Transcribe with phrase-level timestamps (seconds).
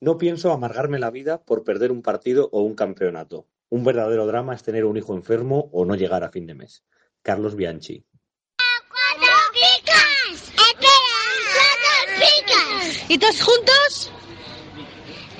[0.00, 3.48] No pienso amargarme la vida por perder un partido o un campeonato.
[3.68, 6.84] Un verdadero drama es tener un hijo enfermo o no llegar a fin de mes.
[7.22, 8.04] Carlos Bianchi.
[8.56, 10.52] ¡Cuatro picas!
[10.54, 11.18] ¡Espera!
[11.52, 13.10] ¡Cuatro picas!
[13.10, 14.12] ¿Y todos juntos?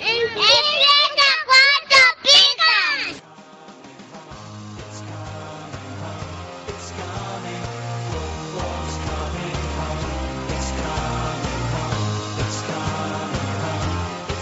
[0.01, 0.98] ¡Empieza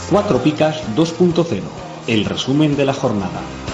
[0.09, 1.63] Cuatro Picas 2.0,
[2.07, 3.66] el resumen de la jornada.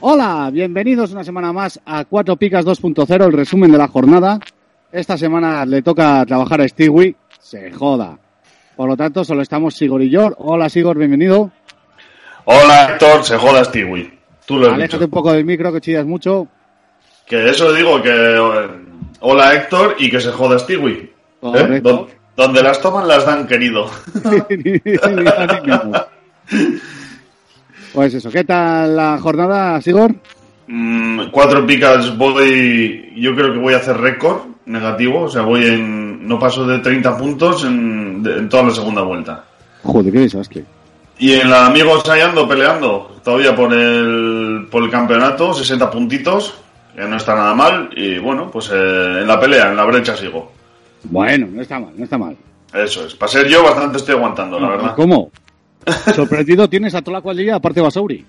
[0.00, 4.38] Hola, bienvenidos una semana más a Cuatro Picas 2.0, el resumen de la jornada.
[4.92, 8.16] Esta semana le toca trabajar a Stewie, se joda.
[8.76, 10.32] Por lo tanto, solo estamos Sigor y yo.
[10.38, 11.50] Hola Sigor, bienvenido.
[12.44, 14.18] Hola Héctor, se joda Stewie.
[14.46, 15.04] Tú lo has Aléjate dicho.
[15.06, 16.46] un poco del micro que chillas mucho.
[17.26, 18.68] Que eso digo, que eh,
[19.20, 21.12] hola Héctor y que se joda Stewie.
[21.42, 21.82] ¿Eh?
[22.36, 23.90] Donde las toman las dan, querido.
[27.92, 30.14] pues eso, ¿qué tal la jornada, Sigor?
[30.66, 35.64] Mm, cuatro picas voy, yo creo que voy a hacer récord negativo, o sea, voy
[35.64, 39.44] en, no paso de 30 puntos en, de- en toda la segunda vuelta.
[39.82, 40.64] Joder, qué desastre.
[41.18, 46.54] Y en la amigos ahí ando peleando todavía por el, por el campeonato, 60 puntitos,
[46.94, 50.16] que no está nada mal, y bueno, pues eh, en la pelea, en la brecha
[50.16, 50.52] sigo.
[51.04, 52.36] Bueno, no está mal, no está mal.
[52.74, 54.94] Eso es, para ser yo bastante estoy aguantando, la verdad.
[54.94, 55.30] ¿Cómo?
[56.14, 58.24] Sorprendido tienes a toda la cuadrilla, aparte de Basauri.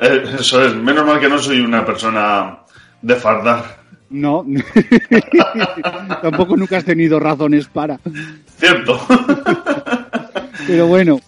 [0.00, 2.58] Eh, Eso es, menos mal que no soy una persona
[3.02, 3.82] de fardar.
[4.10, 4.44] No.
[6.22, 7.98] Tampoco nunca has tenido razones para.
[8.58, 9.00] Cierto.
[10.66, 11.20] Pero bueno.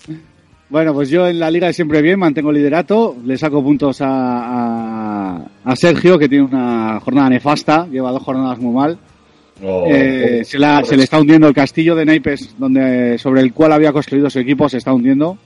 [0.70, 5.44] Bueno, pues yo en la liga siempre bien, mantengo liderato, le saco puntos a, a,
[5.64, 8.98] a Sergio, que tiene una jornada nefasta, lleva dos jornadas muy mal.
[9.62, 13.52] Oh, Eh, se, la- se le está hundiendo el castillo de naipes donde, sobre el
[13.52, 15.38] cual había construido su equipo, se está hundiendo.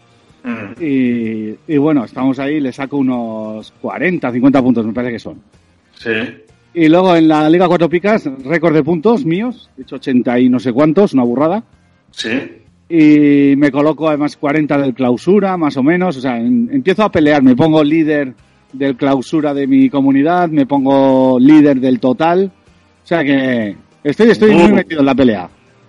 [0.49, 5.19] Mm, Y, y bueno, estamos ahí, le saco unos 40, 50 puntos, me parece que
[5.19, 5.41] son.
[5.99, 6.11] Sí.
[6.75, 10.49] Y luego en la Liga Cuatro Picas, récord de puntos míos, he hecho 80 y
[10.49, 11.63] no sé cuántos, una burrada.
[12.11, 12.31] Sí.
[12.89, 16.17] Y me coloco además 40 del clausura, más o menos.
[16.17, 18.33] O sea, en- empiezo a pelear, me pongo líder
[18.73, 22.51] del clausura de mi comunidad, me pongo líder del total.
[23.05, 24.75] O sea que estoy, estoy muy Uh.
[24.75, 25.49] metido en la pelea.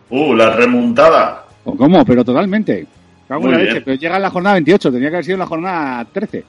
[0.10, 1.46] Uh, la remontada.
[1.66, 2.04] ¿O ¿Cómo?
[2.04, 2.86] Pero totalmente.
[3.30, 5.46] Cago la leche, pero llega en la jornada 28, tenía que haber sido en la
[5.46, 6.44] jornada 13.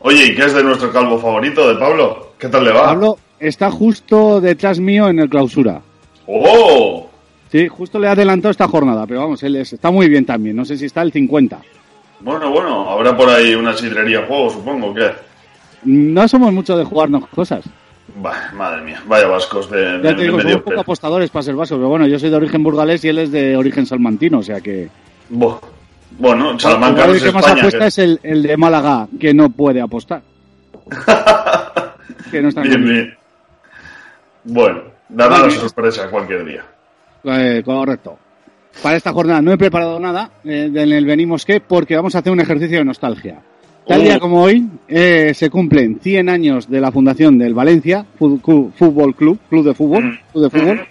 [0.00, 2.34] Oye, ¿y qué es de nuestro calvo favorito, de Pablo?
[2.38, 2.84] ¿Qué tal le va?
[2.84, 5.80] Pablo está justo detrás mío en el clausura.
[6.26, 7.08] ¡Oh!
[7.50, 10.54] Sí, justo le ha adelantado esta jornada, pero vamos, él es- está muy bien también.
[10.56, 11.58] No sé si está el 50.
[12.20, 15.10] Bueno, bueno, habrá por ahí una sidrería juego, supongo que.
[15.84, 17.64] No somos mucho de jugarnos cosas.
[18.20, 20.64] Bah, madre mía, vaya vascos de, de, Ya te de digo, somos mediocre.
[20.72, 23.30] poco apostadores para ser vaso, pero bueno, yo soy de origen burgalés y él es
[23.32, 24.88] de origen salmantino, o sea que...
[25.30, 25.56] Buah.
[26.18, 29.34] Bueno, Salamanca no el es que más apuesta que- es el, el de Málaga, que
[29.34, 30.22] no puede apostar.
[32.30, 33.14] que no está Bien, bien.
[34.44, 36.64] Bueno, dará la sorpresa cualquier día.
[37.24, 38.18] Eh, correcto.
[38.82, 42.18] Para esta jornada no he preparado nada eh, en el Venimos que porque vamos a
[42.18, 43.40] hacer un ejercicio de nostalgia.
[43.86, 49.14] Tal día como hoy eh, se cumplen 100 años de la fundación del Valencia Fútbol
[49.14, 50.18] Club, Club de Fútbol, Mm.
[50.32, 50.86] Club de Fútbol,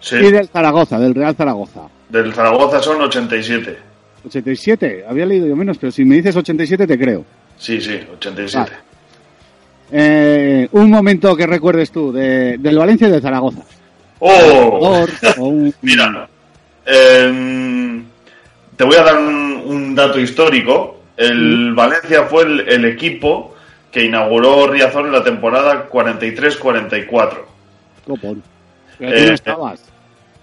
[0.00, 1.82] Sí, y del Zaragoza, del Real Zaragoza.
[2.08, 3.78] del Zaragoza son 87.
[4.24, 7.24] 87, había leído yo menos, pero si me dices 87 te creo.
[7.58, 8.58] Sí, sí, 87.
[8.70, 8.82] Vale.
[9.92, 13.62] Eh, un momento que recuerdes tú de- del Valencia y del Zaragoza.
[14.20, 15.04] ¡Oh!
[15.38, 16.28] O un- Mira,
[16.86, 18.04] em,
[18.76, 21.00] te voy a dar un, un dato histórico.
[21.16, 23.54] El Valencia fue el, el equipo
[23.90, 27.32] que inauguró Riazor en la temporada 43-44.
[28.06, 28.42] Copón.
[28.98, 29.82] Pero tú Eh, no estabas.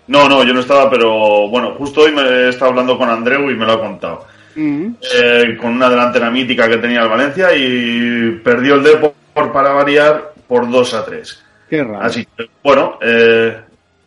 [0.08, 3.50] No, no, yo no estaba, pero bueno, justo hoy me he estado hablando con Andreu
[3.52, 4.26] y me lo ha contado.
[4.56, 4.88] Mm.
[5.16, 9.14] Eh, con una delantera mítica que tenía el Valencia y perdió el Depor
[9.54, 11.44] para variar por 2 a 3.
[11.70, 12.02] Qué raro.
[12.02, 13.58] Así que, bueno, eh,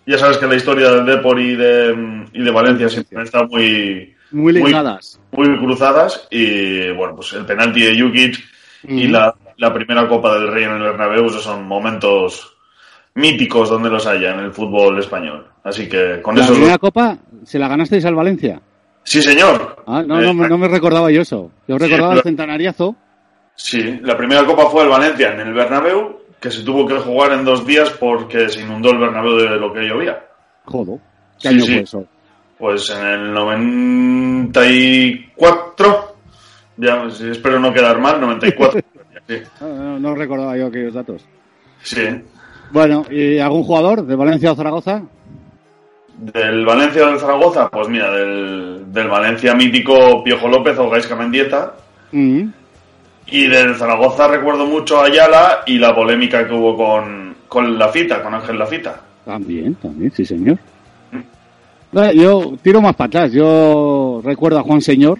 [0.07, 4.17] ya sabes que la historia del Depor y de, y de Valencia siempre está muy,
[4.33, 5.21] Muy ligadas.
[5.33, 8.41] muy cruzadas y bueno, pues el penalti de Jukic
[8.85, 9.13] y Ujú.
[9.13, 12.57] la, la primera Copa del Rey en el Bernabéu esos son momentos
[13.15, 15.47] míticos donde los haya en el fútbol español.
[15.65, 16.53] Así que con La eso...
[16.55, 18.61] primera copa se la ganasteis al Valencia.
[19.03, 19.83] Sí, señor.
[19.87, 21.51] Ah, no, Eh, no, me- no me recordaba yo eso.
[21.67, 22.95] Yo recordaba el centenariazo.
[23.55, 27.33] Sí, la primera Copa fue el Valencia en el Bernabéu, que se tuvo que jugar
[27.33, 30.25] en dos días porque se inundó el Bernabéu de lo que llovía.
[30.65, 30.99] Jodo.
[31.41, 31.73] ¿Qué Sí, año sí.
[31.75, 32.07] fue eso?
[32.59, 36.17] Pues en el 94,
[36.77, 38.81] ya espero no quedar mal, 94.
[39.29, 41.27] sí, No, no- no recordaba yo aquellos datos.
[41.83, 42.03] sí.
[42.73, 45.03] Bueno, ¿y algún jugador de Valencia o Zaragoza?
[46.19, 51.17] Del Valencia o del Zaragoza, pues mira, del, del Valencia mítico Piojo López o Gaisca
[51.17, 51.75] Mendieta.
[52.13, 52.49] Mm.
[53.27, 58.23] Y del Zaragoza recuerdo mucho a Ayala y la polémica que hubo con, con Lafita,
[58.23, 59.01] con Ángel Lafita.
[59.25, 60.59] También, también, sí, señor.
[61.93, 63.33] No, Yo tiro más para atrás.
[63.33, 65.19] Yo recuerdo a Juan Señor.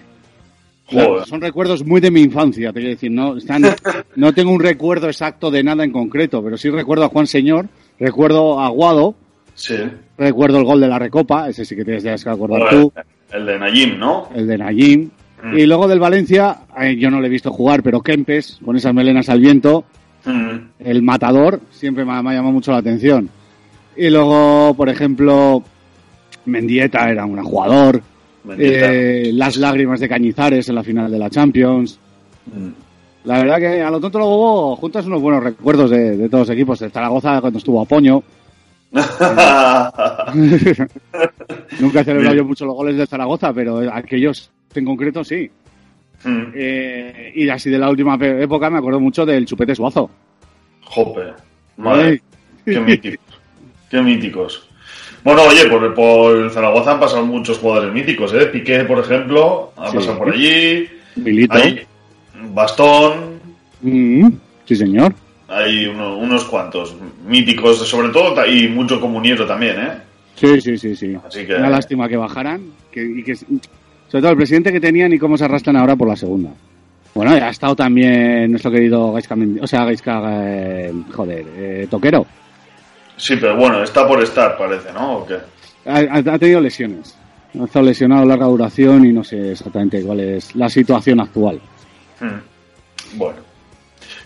[1.25, 3.11] Son recuerdos muy de mi infancia, te quiero decir.
[3.11, 3.63] No, están,
[4.15, 7.67] no tengo un recuerdo exacto de nada en concreto, pero sí recuerdo a Juan Señor,
[7.99, 9.15] recuerdo a Guado,
[9.53, 9.75] Sí.
[10.17, 12.91] recuerdo el gol de la Recopa, ese sí que tienes que acordar tú,
[13.31, 14.29] el de Nayim, ¿no?
[14.33, 15.09] el de Nayim.
[15.43, 15.57] Mm.
[15.57, 18.93] Y luego del Valencia, eh, yo no le he visto jugar, pero Kempes, con esas
[18.93, 19.85] melenas al viento,
[20.23, 20.69] Mm.
[20.79, 23.27] el matador, siempre me ha, me ha llamado mucho la atención.
[23.97, 25.63] Y luego, por ejemplo,
[26.45, 28.01] Mendieta era un jugador.
[28.57, 31.99] Eh, las lágrimas de Cañizares en la final de la Champions.
[32.47, 32.69] Mm.
[33.25, 36.47] La verdad que a lo tonto lo bobo juntas unos buenos recuerdos de, de todos
[36.47, 36.79] los equipos.
[36.79, 38.23] De Zaragoza cuando estuvo a Poño.
[41.79, 45.49] Nunca he celebrado yo mucho los goles de Zaragoza, pero aquellos en concreto sí.
[46.23, 46.43] Mm.
[46.53, 50.09] Eh, y así de la última época me acuerdo mucho del Chupete Suazo.
[50.83, 51.33] Jope.
[51.77, 52.21] Madre.
[52.65, 53.25] Qué míticos.
[53.89, 54.69] Qué míticos.
[55.23, 58.47] Bueno, oye, por, por Zaragoza han pasado muchos jugadores míticos, ¿eh?
[58.47, 59.97] Piqué, por ejemplo, ha Sí.
[59.97, 60.87] pasado por allí.
[61.15, 61.53] Milito.
[61.55, 61.81] Hay
[62.53, 63.39] Bastón.
[63.81, 64.29] Mm,
[64.65, 65.13] sí, señor.
[65.47, 66.95] Hay uno- unos cuantos
[67.27, 69.91] míticos, sobre todo, y mucho comuniero también, ¿eh?
[70.35, 71.15] Sí, sí, sí, sí.
[71.27, 72.61] Así que- Una lástima que bajaran.
[72.91, 76.07] Que, y que, sobre todo el presidente que tenían y cómo se arrastran ahora por
[76.07, 76.49] la segunda.
[77.13, 82.25] Bueno, ha estado también nuestro querido Gaisca, o sea, Gaisca, eh, joder, eh, Toquero.
[83.21, 85.17] Sí, pero bueno, está por estar, parece, ¿no?
[85.19, 85.37] ¿O qué?
[85.85, 87.15] Ha, tenido lesiones.
[87.59, 91.61] Ha estado lesionado a larga duración y no sé exactamente cuál es la situación actual.
[92.19, 92.39] Hmm.
[93.17, 93.37] Bueno.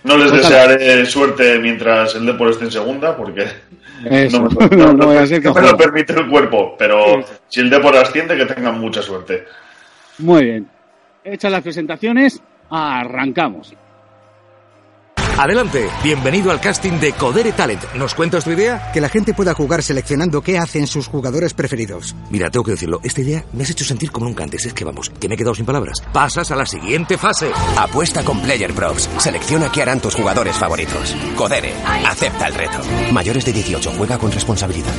[0.06, 3.45] No les Pues desearé suerte mientras el Depor esté en segunda, porque
[4.06, 6.75] Eso, no, me, no- no no lo permite el cuerpo.
[6.77, 9.45] Pero si el Depor asciende, que tengan mucha suerte.
[10.19, 10.69] Muy bien.
[11.21, 13.75] Hechas las presentaciones, arrancamos.
[15.37, 17.83] Adelante, bienvenido al casting de Codere Talent.
[17.95, 18.89] ¿Nos cuentas tu idea?
[18.93, 22.15] Que la gente pueda jugar seleccionando qué hacen sus jugadores preferidos.
[22.31, 24.65] Mira, tengo que decirlo, esta idea me has hecho sentir como nunca antes.
[24.65, 26.01] Es que vamos, que me he quedado sin palabras.
[26.13, 27.51] Pasas a la siguiente fase.
[27.77, 29.09] Apuesta con Player Props.
[29.17, 31.13] Selecciona qué harán tus jugadores favoritos.
[31.35, 31.73] Codere.
[31.83, 32.77] Acepta el reto.
[33.11, 33.91] Mayores de 18.
[33.97, 34.93] Juega con responsabilidad.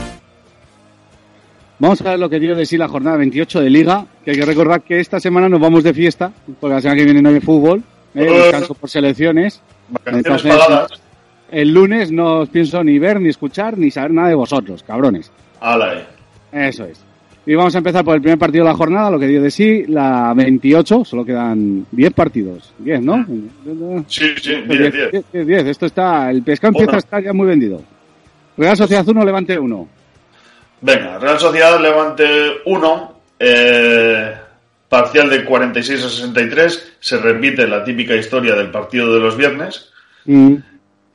[1.78, 4.36] Vamos a ver lo que dio de sí la jornada 28 de Liga, que hay
[4.36, 6.30] que recordar que esta semana nos vamos de fiesta,
[6.60, 7.82] porque la semana que viene no hay fútbol,
[8.14, 8.24] ¿eh?
[8.24, 9.62] descanso por selecciones.
[9.88, 10.90] Vacaciones Entonces, pagadas.
[11.50, 15.30] el lunes no os pienso ni ver, ni escuchar, ni saber nada de vosotros, cabrones.
[15.60, 16.06] Ala, eh.
[16.52, 17.05] Eso es.
[17.48, 19.52] Y vamos a empezar por el primer partido de la jornada, lo que dio de
[19.52, 22.74] sí, la 28, solo quedan 10 partidos.
[22.78, 23.24] 10, ¿no?
[24.08, 25.24] Sí, sí, 10, 10, 10.
[25.32, 25.66] 10, 10.
[25.66, 27.81] Esto está, el pescado empieza a estar ya muy vendido.
[28.56, 29.88] Real Sociedad 1, Levante 1.
[30.81, 32.24] Venga, Real Sociedad Levante
[32.64, 34.34] 1, eh,
[34.88, 39.90] parcial de 46 a 63, se repite la típica historia del partido de los viernes,
[40.24, 40.55] Mm.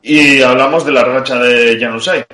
[0.02, 2.24] y hablamos de la racha de Janusay.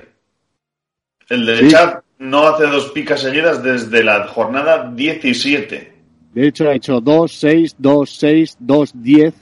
[1.28, 1.68] El de Sí.
[1.68, 5.92] Chad no hace dos picas seguidas desde la jornada 17.
[6.32, 9.34] De hecho, ha hecho 2, 6, 2, 6, 2, 10.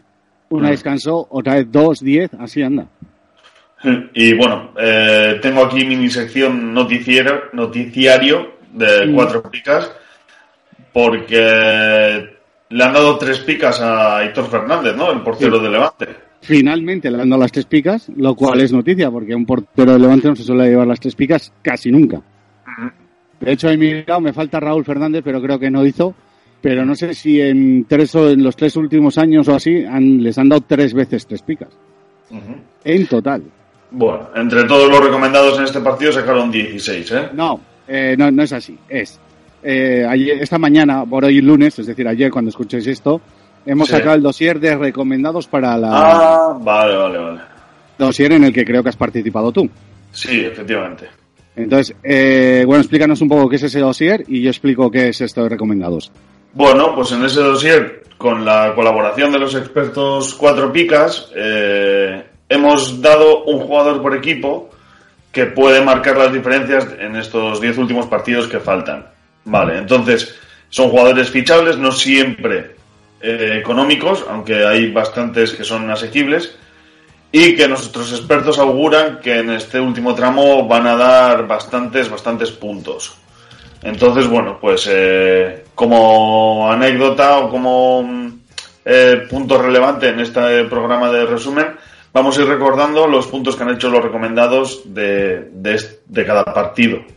[0.48, 0.70] Una Mm.
[0.70, 2.30] descansó, otra vez 2, 10.
[2.38, 2.86] Así anda.
[4.14, 9.14] Y bueno, eh, tengo aquí mini sección noticiero, noticiario de Mm.
[9.14, 9.90] cuatro picas,
[10.96, 12.26] porque
[12.70, 15.12] le han dado tres picas a Héctor Fernández, ¿no?
[15.12, 15.64] El portero Sí.
[15.64, 16.06] de Levante.
[16.40, 19.98] Finalmente le han dado las tres picas, lo cual es noticia, porque un portero de
[19.98, 22.22] Levante no se suele llevar las tres picas casi nunca.
[23.40, 26.14] De hecho, he mirado, me falta Raúl Fernández, pero creo que no hizo.
[26.62, 30.22] Pero no sé si en tres o en los tres últimos años o así han-
[30.22, 31.68] les han dado tres veces tres picas.
[32.84, 33.42] En total.
[33.90, 37.28] Bueno, entre todos los recomendados en este partido sacaron 16, ¿eh?
[37.34, 38.78] No, eh, no, no es así.
[38.88, 39.20] Es
[39.66, 43.20] eh, ayer, esta mañana, por hoy lunes, es decir, ayer cuando escuchéis esto,
[43.66, 43.94] hemos Sí.
[43.94, 47.40] sacado el dossier de recomendados para la Ah, vale, vale, vale.
[47.98, 49.68] dossier en el que creo que has participado tú.
[50.12, 51.06] Sí, efectivamente.
[51.56, 55.20] Entonces, eh, bueno, explícanos un poco qué es ese dossier y yo explico qué es
[55.20, 56.12] esto de recomendados.
[56.52, 63.00] Bueno, pues en ese dossier, con la colaboración de los expertos Cuatro Picas, eh, hemos
[63.02, 64.70] dado un jugador por equipo
[65.32, 69.06] que puede marcar las diferencias en estos 10 últimos partidos que faltan.
[69.46, 70.34] Vale, entonces
[70.68, 72.76] son jugadores fichables, no siempre
[73.20, 76.56] eh, económicos, aunque hay bastantes que son asequibles,
[77.30, 82.50] y que nuestros expertos auguran que en este último tramo van a dar bastantes, bastantes
[82.50, 83.16] puntos.
[83.82, 88.32] Entonces, bueno, pues eh, como anécdota o como
[88.84, 91.76] eh, punto relevante en este programa de resumen,
[92.12, 96.44] vamos a ir recordando los puntos que han hecho los recomendados de, de, de cada
[96.44, 97.15] partido.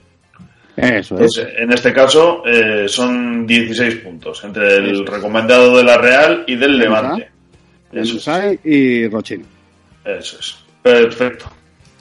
[0.82, 1.22] Eso es.
[1.38, 6.56] Entonces, en este caso eh, son 16 puntos entre el recomendado de la Real y
[6.56, 7.30] del Levante.
[7.92, 8.60] Eso es.
[8.66, 9.44] Y Rochini.
[10.06, 10.56] Eso es.
[10.82, 11.46] Perfecto.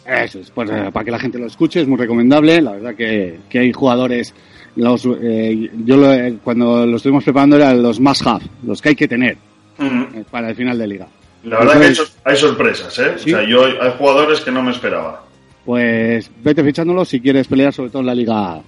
[0.07, 2.61] Eso es, pues eh, para que la gente lo escuche es muy recomendable.
[2.63, 4.35] La verdad que, que hay jugadores,
[4.77, 8.91] los, eh, yo lo- eh, cuando lo estuvimos preparando eran los must have, los que
[8.91, 9.37] hay que tener
[9.81, 11.07] eh, para el final de liga.
[11.45, 13.13] La verdad que hay, Entonces, sor- hay sorpresas, ¿eh?
[13.19, 13.33] Sí.
[13.35, 15.25] O sea, yo hay jugadores que no me esperaba.
[15.69, 18.59] Pues vete fichándolo si quieres pelear sobre todo en la liga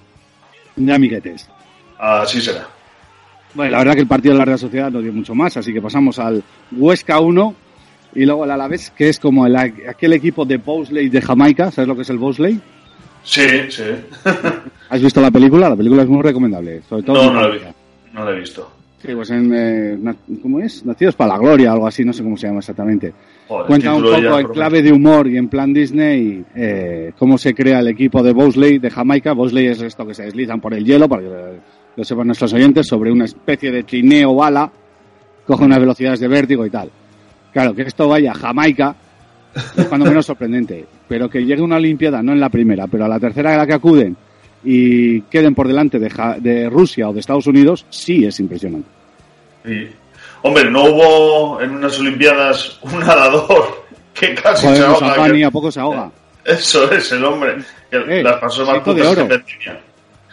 [0.75, 1.49] de amiguetes.
[1.97, 2.67] Así será.
[3.55, 5.73] Bueno, la verdad que el partido de la Real Sociedad no dio mucho más, así
[5.73, 7.55] que pasamos al Huesca 1
[8.13, 11.71] y luego el Alavés, que es como el, aquel equipo de Bowsley de Jamaica.
[11.71, 12.61] ¿Sabes lo que es el Bowsley?
[13.23, 13.83] Sí, sí.
[14.89, 15.69] ¿Has visto la película?
[15.69, 17.33] La película es muy recomendable, sobre todo.
[17.33, 17.73] No, no lo he.
[18.13, 18.71] No lo he visto.
[19.03, 20.85] Sí, pues en, eh, ¿cómo es?
[20.85, 23.11] Nacidos para la Gloria, algo así, no sé cómo se llama exactamente.
[23.51, 27.53] Joder, Cuenta un poco en clave de humor y en plan Disney eh, cómo se
[27.53, 29.33] crea el equipo de Bowsley de Jamaica.
[29.33, 31.29] Bowsley es esto que se deslizan por el hielo, para que
[31.97, 34.71] lo sepan nuestros oyentes, sobre una especie de trineo bala,
[35.45, 36.89] coge unas velocidades de vértigo y tal.
[37.51, 38.95] Claro, que esto vaya a Jamaica
[39.77, 43.09] es cuando menos sorprendente, pero que llegue una Olimpiada, no en la primera, pero a
[43.09, 44.15] la tercera a la que acuden
[44.63, 48.87] y queden por delante de, Ja- de Rusia o de Estados Unidos, sí es impresionante.
[49.65, 49.87] Sí.
[50.43, 55.31] Hombre, no hubo en unas Olimpiadas un nadador que casi Joder, se ahoga.
[55.31, 56.11] Que- a poco se ahoga.
[56.43, 57.57] Eso es el hombre.
[57.91, 59.27] Eh, las pasó más hizo de putas que oro.
[59.27, 59.79] Vendimia.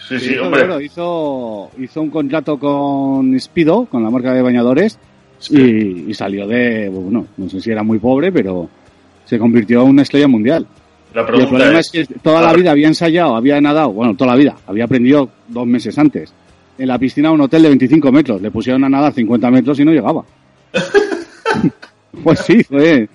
[0.09, 0.63] Sí, sí, hizo, hombre.
[0.63, 4.99] oro, hizo, hizo un contrato con Speedo, con la marca de bañadores,
[5.51, 8.69] y, y salió de, bueno, no sé si era muy pobre, pero
[9.27, 10.67] se convirtió en una estrella mundial.
[11.13, 14.31] La el problema es, es que toda la vida había ensayado, había nadado, bueno, toda
[14.33, 16.33] la vida, había aprendido dos meses antes.
[16.79, 19.81] En la piscina de un hotel de 25 metros, le pusieron a nadar 50 metros
[19.81, 20.25] y no llegaba.
[22.23, 23.09] pues sí, fue,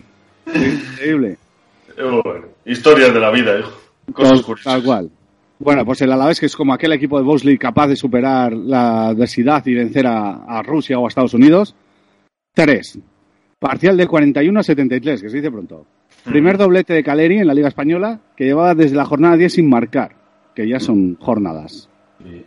[0.47, 1.37] increíble.
[1.97, 3.71] eh, bueno, historias de la vida, hijo.
[4.13, 4.73] Cosas Tal, curiosas.
[4.73, 5.09] tal cual.
[5.59, 9.07] Bueno, pues el Alavés, que es como aquel equipo de Bosley capaz de superar la
[9.07, 11.73] adversidad y vencer a, a Rusia o a Estados Unidos.
[12.53, 12.99] Tres.
[13.59, 15.85] Parcial de 41 a 73, que se dice pronto.
[16.25, 19.69] Primer doblete de Caleri en la Liga Española, que llevaba desde la jornada 10 sin
[19.69, 20.15] marcar,
[20.53, 21.87] que ya son jornadas.
[22.21, 22.45] Sí.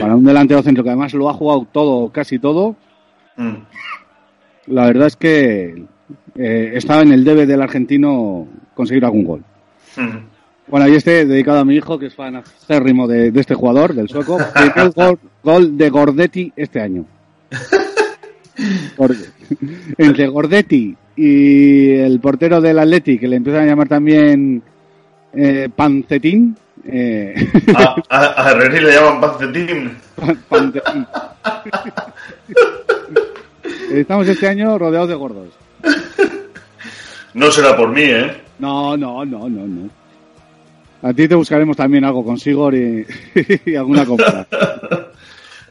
[0.00, 2.76] Para un delantero centro que además lo ha jugado todo, casi todo,
[3.36, 3.54] Mm.
[4.66, 5.84] la verdad es que
[6.36, 9.44] eh, estaba en el debe del argentino conseguir algún gol.
[9.96, 10.18] Mm.
[10.66, 13.94] Bueno, y este dedicado a mi hijo, que es fan acérrimo de, de este jugador,
[13.94, 14.36] del sueco.
[14.54, 17.04] Primer gol, gol de Gordetti este año.
[18.96, 19.14] Por-
[19.96, 24.62] entre Gordetti y el portero del Atleti, que le empiezan a llamar también
[25.32, 26.56] eh, Pancetín.
[26.90, 27.34] Eh,
[27.74, 29.96] A, a, a Herreri le llaman Pancetín.
[30.48, 31.06] Pancetín.
[33.92, 35.48] Estamos este año rodeados de gordos.
[37.34, 38.32] No será por mí, ¿eh?
[38.58, 39.90] No, no, no, no, no.
[41.02, 43.06] A ti te buscaremos también algo con Sigor y,
[43.66, 44.46] y alguna compra.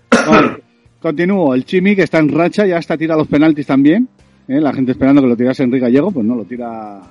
[0.09, 0.63] Vale,
[1.01, 1.53] continúo.
[1.53, 4.07] El Chimi, que está en racha, ya está tira los penaltis también.
[4.47, 4.61] ¿eh?
[4.61, 7.01] La gente esperando que lo tirase Enrique Gallego, pues no, lo tira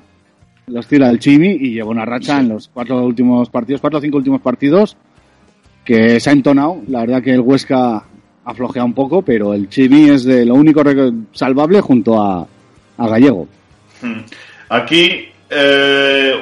[0.66, 4.02] los tira el Chimi y lleva una racha en los cuatro últimos partidos, cuatro o
[4.02, 4.96] cinco últimos partidos,
[5.85, 6.78] que se ha entonado.
[6.88, 8.02] La verdad que el Huesca
[8.44, 10.82] ha flojeado un poco, pero el Chimi es de lo único
[11.32, 12.46] salvable junto a,
[12.99, 13.49] a Gallego.
[14.02, 14.20] Mm.
[14.68, 16.32] Aquí eh,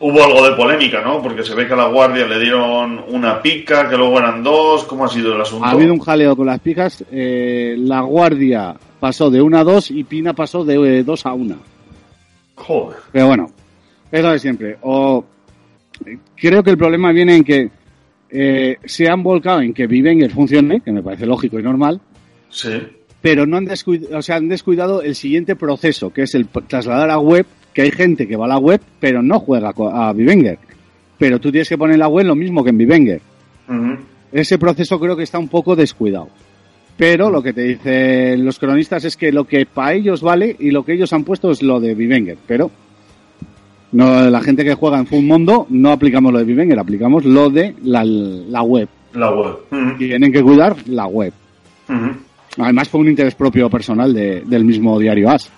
[0.00, 1.22] hubo algo de polémica, ¿no?
[1.22, 4.84] Porque se ve que a la Guardia le dieron una pica, que luego eran dos.
[4.84, 5.64] ¿Cómo ha sido el asunto?
[5.64, 7.04] Ha habido un jaleo con las picas.
[7.10, 11.56] eh, la Guardia pasó de 1 a 2 y Pina pasó de 2 a 1.
[12.56, 12.98] Joder.
[13.12, 13.50] Pero bueno,
[14.18, 14.76] es lo de siempre.
[14.82, 15.24] O
[16.36, 17.70] creo que el problema viene en que
[18.30, 22.00] eh, se han volcado en que Vivenger funcione, que me parece lógico y normal,
[22.50, 22.70] Sí.
[23.20, 27.10] pero no han descuidado, o sea, han descuidado el siguiente proceso, que es el trasladar
[27.10, 30.58] a web, que hay gente que va a la web, pero no juega a Vivenger.
[31.18, 33.20] Pero tú tienes que poner en la web lo mismo que en Vivenger.
[34.32, 36.28] Ese proceso creo que está un poco descuidado.
[36.96, 40.70] Pero lo que te dicen los cronistas es que lo que para ellos vale y
[40.70, 42.36] lo que ellos han puesto es lo de Vivenger.
[42.46, 42.70] Pero
[43.94, 47.48] No, la gente que juega en Full Mundo no aplicamos lo de Vivenger, aplicamos lo
[47.48, 48.88] de la, la web.
[49.14, 49.56] La web.
[49.70, 51.32] Ujú, Tienen que cuidar la web.
[52.58, 55.50] Además fue un interés propio personal de- del mismo diario As.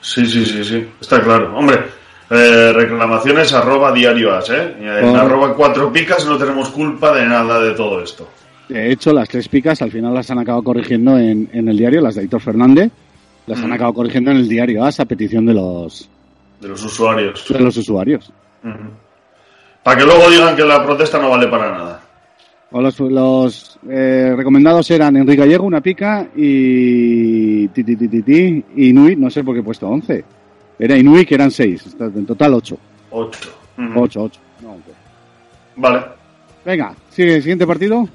[0.00, 0.84] Sí, sí, sí, sí.
[1.00, 1.56] Está claro.
[1.56, 1.76] Hombre,
[2.30, 4.74] eh, reclamaciones arroba diario as, ¿eh?
[4.80, 8.28] En arroba cuatro picas no tenemos culpa de nada de todo esto.
[8.68, 12.00] De hecho, las tres picas al final las han acabado corrigiendo en, en el diario,
[12.00, 12.90] las de Héctor Fernández,
[13.46, 16.08] las han acabado corrigiendo en el diario AS a petición de los,
[16.60, 17.44] De los usuarios.
[17.48, 18.32] de los usuarios.
[19.82, 22.00] Para que luego digan que la protesta no vale para nada.
[22.70, 29.14] O los los, eh, recomendados eran Enrique Gallego, una pica, y ti, ti, ti, Inui,
[29.14, 30.24] no sé por qué he puesto 11.
[30.78, 32.76] Era Inui que eran 6, en total 8.
[33.10, 33.50] Ocho.
[33.94, 34.40] 8, 8.
[35.76, 36.04] Vale.
[36.64, 38.08] Venga, sigue, siguiente partido.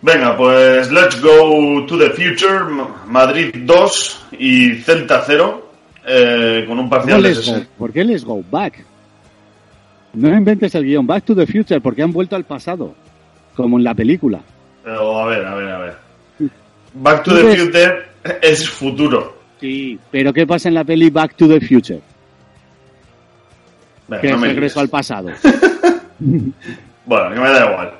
[0.00, 2.64] Venga, pues let's go to the future.
[3.06, 5.67] Madrid 2 y Celta 0.
[6.08, 7.52] Eh, con un ¿Cómo parcial de let's go?
[7.54, 7.70] 60.
[7.78, 8.84] ¿Por qué les go back?
[10.14, 12.94] No inventes el guion Back to the Future porque han vuelto al pasado,
[13.54, 14.40] como en la película.
[14.82, 15.96] Pero a ver, a ver, a ver.
[16.94, 17.60] Back to ¿Tú the ves?
[17.62, 17.94] future
[18.42, 19.38] es futuro.
[19.60, 19.98] Sí.
[20.10, 22.00] Pero ¿qué pasa en la peli Back to the Future?
[24.08, 25.28] Venga, Que no me regreso al pasado.
[27.06, 27.92] Bueno, que me da igual.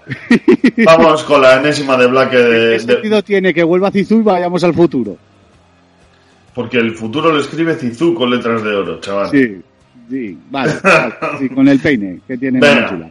[0.84, 2.30] Vamos con la enésima de Black.
[2.30, 5.16] ¿Qué de- de- sentido tiene que vuelva Zizou y vayamos al futuro?
[6.58, 9.30] Porque el futuro lo escribe Zizou con letras de oro, chaval.
[9.30, 9.62] Sí,
[10.10, 10.72] sí, vale.
[10.82, 12.80] vale, sí, con el peine que tiene Venga.
[12.80, 13.10] la chula.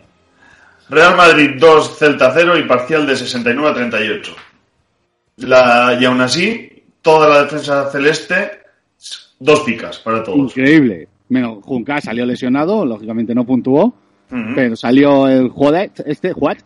[0.90, 4.36] Real Madrid 2, Celta 0 y parcial de 69 a 38.
[5.38, 8.52] La, y aún así, toda la defensa celeste,
[9.40, 10.38] dos picas para todos.
[10.40, 11.08] Increíble.
[11.30, 13.94] Menos Junca salió lesionado, lógicamente no puntuó,
[14.56, 16.58] pero salió el Juadet, este, Juat,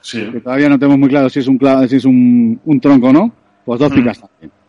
[0.00, 0.28] Sí.
[0.30, 1.58] que todavía no tenemos muy claro si es un,
[1.88, 3.32] si es un, un tronco o no,
[3.64, 3.94] pues dos Mm.
[3.96, 4.59] picas también.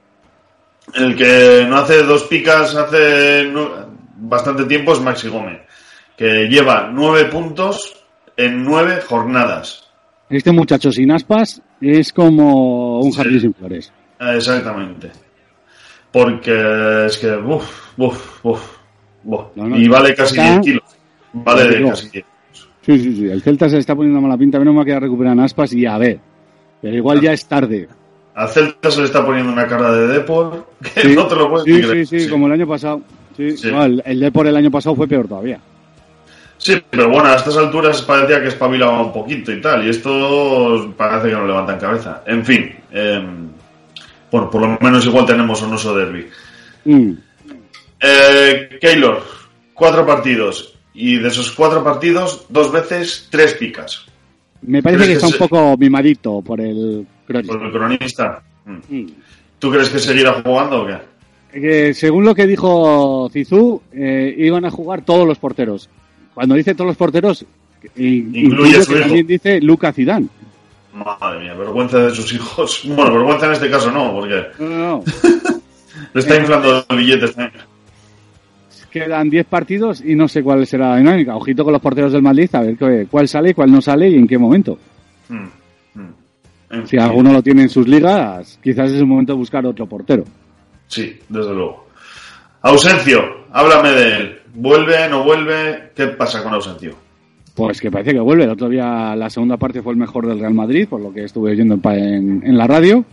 [0.96, 3.52] El que no hace dos picas hace
[4.18, 5.62] bastante tiempo es Maxi Gómez,
[6.18, 8.04] que lleva nueve puntos
[8.38, 9.90] en nueve jornadas.
[10.30, 13.18] Este muchacho sin aspas es como un Sí.
[13.18, 13.92] jardín sin flores.
[14.20, 15.12] Exactamente.
[16.12, 18.62] Porque es que, uff, uff, uff.
[19.24, 20.84] No, no, y vale casi está- 10 kilos.
[21.34, 22.26] Vale de casi 10.
[22.82, 23.30] Sí, sí, sí.
[23.30, 24.58] El Celta se está poniendo mala pinta.
[24.60, 26.20] Menos mal que ya recuperan aspas y a ver.
[26.82, 27.88] Pero igual ya es tarde.
[28.34, 31.50] Al Celta se le está poniendo una cara de Depor que Sí, no te lo
[31.50, 32.08] puedes sí, ni sí, creer.
[32.08, 33.02] sí, como el año pasado.
[33.36, 33.56] Sí.
[33.72, 35.60] No, el, el Depor el año pasado fue peor todavía.
[36.58, 40.94] Sí, pero bueno, a estas alturas parecía que espabilaba un poquito y tal, y esto
[40.96, 42.22] parece que no levantan cabeza.
[42.28, 42.76] En fin,
[44.32, 46.28] bueno, por lo menos igual tenemos un oso derby.
[46.86, 47.14] Mm.
[48.00, 49.24] Eh, Keylor,
[49.74, 54.06] cuatro partidos, y de esos cuatro partidos, dos veces tres picas.
[54.62, 57.54] Me parece que ¿Crees está un poco mimadito por el cronista.
[57.58, 58.42] Por el cronista.
[58.66, 59.06] Mm.
[59.60, 61.94] ¿Tú crees que seguirá jugando o qué?
[61.94, 65.90] Según lo que dijo Zizou, eh, iban a jugar todos los porteros.
[66.34, 67.46] Cuando dice todos los porteros,
[67.98, 69.02] incluye a su que hijo.
[69.08, 70.28] también dice Luca Zidane.
[70.94, 72.84] Madre mía, vergüenza de sus hijos.
[72.88, 75.04] Bueno, vergüenza en este caso no, porque No, no, no.
[76.14, 77.36] le está inflando billetes.
[77.36, 77.64] también.
[78.90, 81.36] Quedan 10 partidos y no sé cuál será la dinámica.
[81.36, 84.28] Ojito con los porteros del Madrid, a ver cuál sale, cuál no sale y en
[84.28, 84.78] qué momento.
[85.30, 85.46] Mm.
[86.72, 87.00] En Si fin.
[87.02, 90.24] alguno lo tiene en sus ligas, quizás es el momento de buscar otro portero.
[90.88, 91.88] Sí, desde luego.
[92.62, 93.20] Ausencio,
[93.52, 94.40] háblame de él.
[94.54, 95.92] ¿Vuelve, no vuelve?
[95.96, 96.96] ¿Qué pasa con Ausencio?
[97.56, 98.44] Pues que parece que vuelve.
[98.44, 101.24] El otro día la segunda parte fue el mejor del Real Madrid, por lo que
[101.26, 103.04] estuve oyendo en, la radio.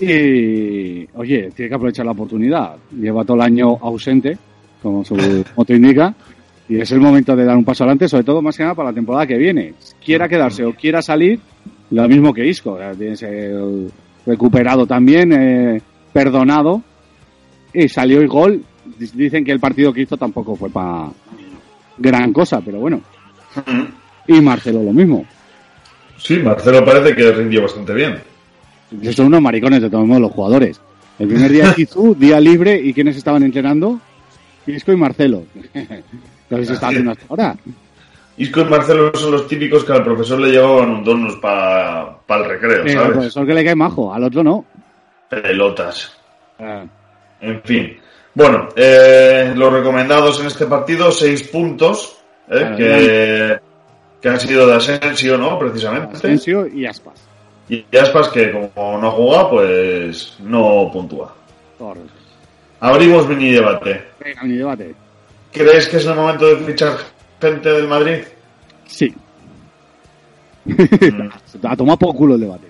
[0.00, 2.76] Y, oye, tiene que aprovechar la oportunidad.
[2.92, 4.36] Lleva todo el año ausente,
[4.82, 5.16] como su
[5.56, 6.14] moto indica,
[6.68, 8.90] y es el momento de dar un paso adelante, sobre todo más que nada para
[8.90, 9.74] la temporada que viene.
[10.04, 11.40] Quiera quedarse o quiera salir,
[11.90, 12.78] lo mismo que Isco.
[12.78, 13.54] ya Tiene que ser
[14.26, 16.82] recuperado también, eh, perdonado,
[17.72, 18.62] y salió y gol.
[19.14, 21.08] Dicen que el partido que hizo tampoco fue para
[21.98, 23.00] gran cosa, pero bueno.
[24.26, 25.24] Y Marcelo lo mismo.
[26.18, 28.18] Sí, Marcelo parece que rindió bastante bien.
[29.12, 30.80] Son unos maricones de todos modos los jugadores.
[31.18, 34.00] El primer día Kizu, día libre, ¿y quiénes estaban entrenando?
[34.66, 35.44] Isco y Marcelo.
[35.74, 37.56] Entonces se está haciendo hasta ahora.
[38.36, 42.44] Isco y Marcelo son los típicos que al profesor le llevaban un donos para el
[42.44, 43.12] recreo, Eh, al ¿sabes?
[43.12, 44.64] profesor que le cae majo, al otro no.
[45.28, 46.12] Pelotas.
[46.58, 46.84] Ah,
[47.40, 47.98] En fin.
[48.34, 52.16] Bueno, eh, los recomendados en este partido, seis puntos,
[52.48, 53.58] eh, Claro, que,
[54.20, 55.56] que han sido de Asensio, ¿no?
[55.58, 56.16] Precisamente.
[56.16, 57.14] Asensio y Aspas.
[57.68, 61.32] Y Aspas, que como no juega, pues no puntúa.
[61.78, 62.12] Correcto.
[62.80, 64.04] Abrimos mini debate.
[64.22, 64.94] Venga, mi debate.
[65.52, 66.96] ¿Crees que es el momento de fichar
[67.44, 68.18] gente del Madrid?
[68.86, 69.14] Sí.
[70.64, 71.28] Mm,
[71.64, 72.66] ha tomado por culo el debate.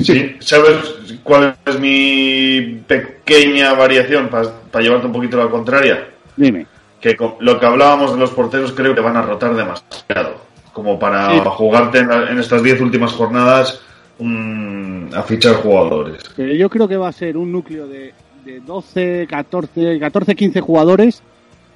[0.00, 0.36] Sí.
[0.40, 6.08] ¿Sabes cuál es mi pequeña variación para llevarte un poquito a la contraria?
[6.36, 6.66] Dime.
[7.00, 10.44] Que con- lo que hablábamos de los porteros creo que van a rotar demasiado.
[10.72, 11.40] Como para Sí.
[11.46, 13.80] jugarte en, la- en estas 10 últimas jornadas
[14.18, 16.22] mm, a fichar jugadores.
[16.36, 18.12] Pero yo creo que va a ser un núcleo de,
[18.44, 21.22] de 12, 14, 14, 15 jugadores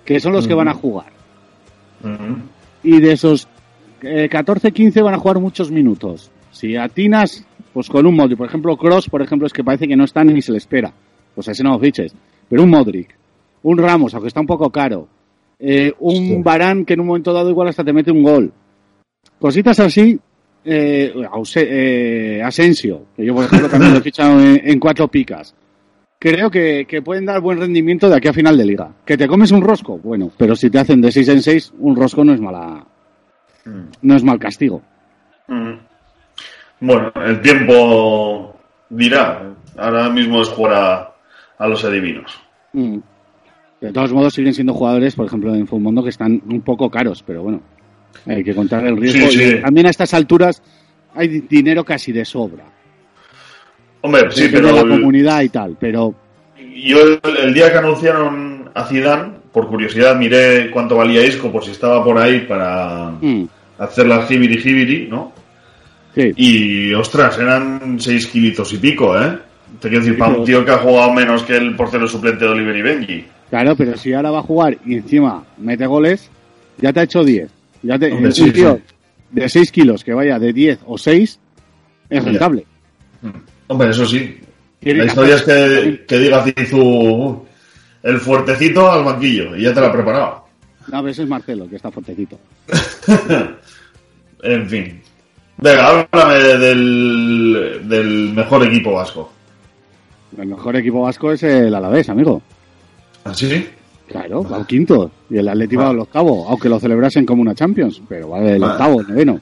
[0.05, 1.07] que son los que van a jugar.
[2.83, 3.49] Y de esos
[4.03, 6.31] eh, 14, 15 van a jugar muchos minutos.
[6.53, 8.39] Si atinas, pues con un Modric.
[8.39, 10.93] Por ejemplo, Cross, por ejemplo, es que parece que no está ni se le espera.
[11.35, 12.15] Pues a ese no lo fiches.
[12.49, 13.15] Pero un Modric,
[13.63, 15.07] un Ramos, aunque está un poco caro,
[15.59, 16.37] eh, un Sí.
[16.43, 18.53] Barán que en un momento dado igual hasta te mete un gol.
[19.39, 20.19] Cositas así,
[20.65, 25.07] eh, Ause- eh, Asensio, que yo por ejemplo también lo he fichado en, en cuatro
[25.09, 25.55] picas.
[26.21, 28.93] Creo que, que pueden dar buen rendimiento de aquí a final de liga.
[29.07, 29.99] ¿Que te comes un rosco?
[29.99, 32.85] Bueno, pero si te hacen de 6 en 6, un rosco no es mala,
[34.03, 34.83] no es mal castigo.
[35.49, 35.73] Mm.
[36.81, 38.55] Bueno, el tiempo
[38.91, 39.51] dirá.
[39.79, 41.15] Ahora mismo es jugar a,
[41.59, 42.39] a los adivinos.
[42.75, 42.99] Mm.
[43.81, 47.23] De todos modos, siguen siendo jugadores, por ejemplo, en Mundo que están un poco caros,
[47.27, 47.63] pero bueno,
[48.27, 49.31] hay que contar el riesgo.
[49.31, 49.55] Sí, sí.
[49.57, 50.63] Y también a estas alturas
[51.15, 52.65] hay di- dinero casi de sobra.
[54.03, 56.15] Hombre, sí, pero de la el- comunidad y tal, pero
[56.75, 61.65] yo el, el día que anunciaron a Zidane, por curiosidad miré cuánto valía Isco por
[61.65, 63.45] si estaba por ahí para mm,
[63.79, 65.33] hacer la jibiri jibiri, ¿no?
[66.15, 66.33] sí.
[66.37, 69.39] Y ostras, eran seis kilitos y pico, ¿eh?
[69.81, 72.45] Te quiero decir, Sí, para un tío que ha jugado menos que el portero suplente
[72.45, 73.25] de Oliver y Benji.
[73.51, 76.29] Claro, pero si ahora va a jugar y encima mete goles,
[76.79, 77.49] ya te ha hecho 10.
[77.83, 78.81] Ya te, Hombre, un tío
[79.31, 81.39] de 6 kilos que vaya de 10 o 6
[82.11, 82.51] es Ya.
[83.71, 84.39] Hombre, eso sí.
[84.83, 87.45] La que historia es que, que diga Cizu "Uh,
[88.03, 90.45] el fuertecito al banquillo y ya te lo ha preparado.
[90.91, 92.37] No, pero ese es Marcelo, que está fuertecito.
[94.43, 95.01] En fin.
[95.59, 99.31] Venga, háblame del, del mejor equipo vasco.
[100.39, 102.41] El mejor equipo vasco es el Alavés, amigo.
[103.25, 103.69] ¿Así?
[104.09, 105.11] Claro, va al quinto.
[105.29, 105.85] Y el Atlético Ah.
[105.85, 108.01] va al octavo, aunque lo celebrasen como una Champions.
[108.09, 108.69] Pero va del Ah.
[108.73, 109.39] octavo, noveno.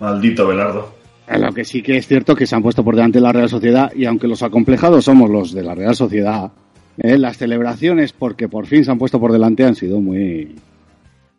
[0.00, 0.95] Maldito Belardo.
[1.28, 3.48] Eh, Lo que sí que es cierto que se han puesto por delante la Real
[3.48, 6.52] Sociedad y aunque los acomplejados somos los de la Real Sociedad,
[6.98, 10.54] eh, las celebraciones porque por fin se han puesto por delante han sido muy...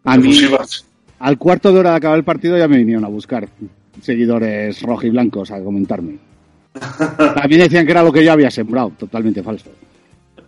[0.03, 0.33] A mí,
[1.19, 3.47] al cuarto de hora de acabar el partido ya me vinieron a buscar
[4.01, 6.17] seguidores rojiblancos a comentarme.
[7.35, 9.69] También decían que era lo que yo había sembrado, totalmente falso.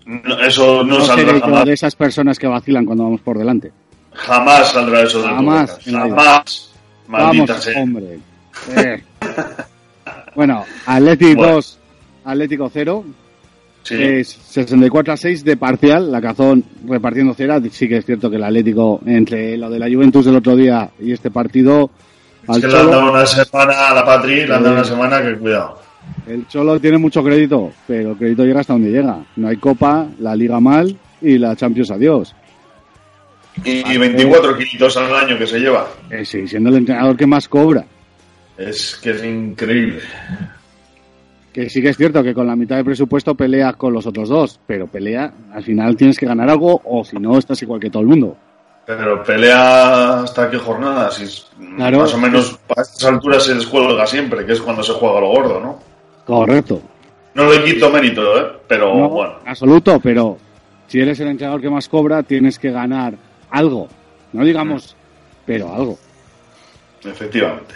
[0.05, 1.65] No, eso no, No saldrá jamás.
[1.65, 3.71] de esas personas que vacilan cuando vamos por delante.
[4.13, 5.79] Jamás saldrá eso del Jamás.
[5.85, 6.71] Jamás.
[7.07, 7.81] Maldita Vamos, sea.
[7.81, 8.19] hombre.
[8.75, 9.03] Eh.
[10.35, 11.53] bueno, Atlético Bueno.
[11.55, 11.79] 2,
[12.25, 13.05] Atlético 0,
[13.81, 13.95] Sí.
[13.95, 17.59] es 64 a 6 de parcial, la cazón repartiendo cera.
[17.71, 20.89] Sí que es cierto que el Atlético, entre lo de la Juventus del otro día
[20.99, 21.89] y este partido,
[22.43, 24.75] Es al que le han Cholo, dado una semana a la Patri, le han dado
[24.75, 25.79] una semana que cuidado.
[26.27, 29.17] el Cholo tiene mucho crédito, pero el crédito llega hasta donde llega.
[29.37, 32.35] No hay Copa, la Liga mal y la Champions adiós.
[33.63, 35.87] Y, y 24 kilitos al año que se lleva.
[36.11, 37.85] Eh, sí, siendo el entrenador que más cobra.
[38.59, 40.01] Es que es increíble.
[41.53, 44.27] Que sí que es cierto que con la mitad de presupuesto peleas con los otros
[44.29, 47.89] dos, pero pelea, al final tienes que ganar algo o si no estás igual que
[47.89, 48.35] todo el mundo.
[48.85, 51.23] Pero pelea hasta qué jornada, si
[51.77, 51.99] Claro.
[51.99, 55.27] más o menos a estas alturas se descuelga siempre, que es cuando se juega lo
[55.29, 55.79] gordo, ¿no?
[56.25, 56.81] Correcto.
[57.35, 58.51] No le quito mérito, ¿eh?
[58.67, 60.37] Pero No, bueno, absoluto, pero
[60.87, 63.13] si eres el entrenador que más cobra, tienes que ganar
[63.51, 63.87] algo.
[64.33, 64.95] No digamos,
[65.45, 65.97] pero algo.
[67.03, 67.75] efectivamente.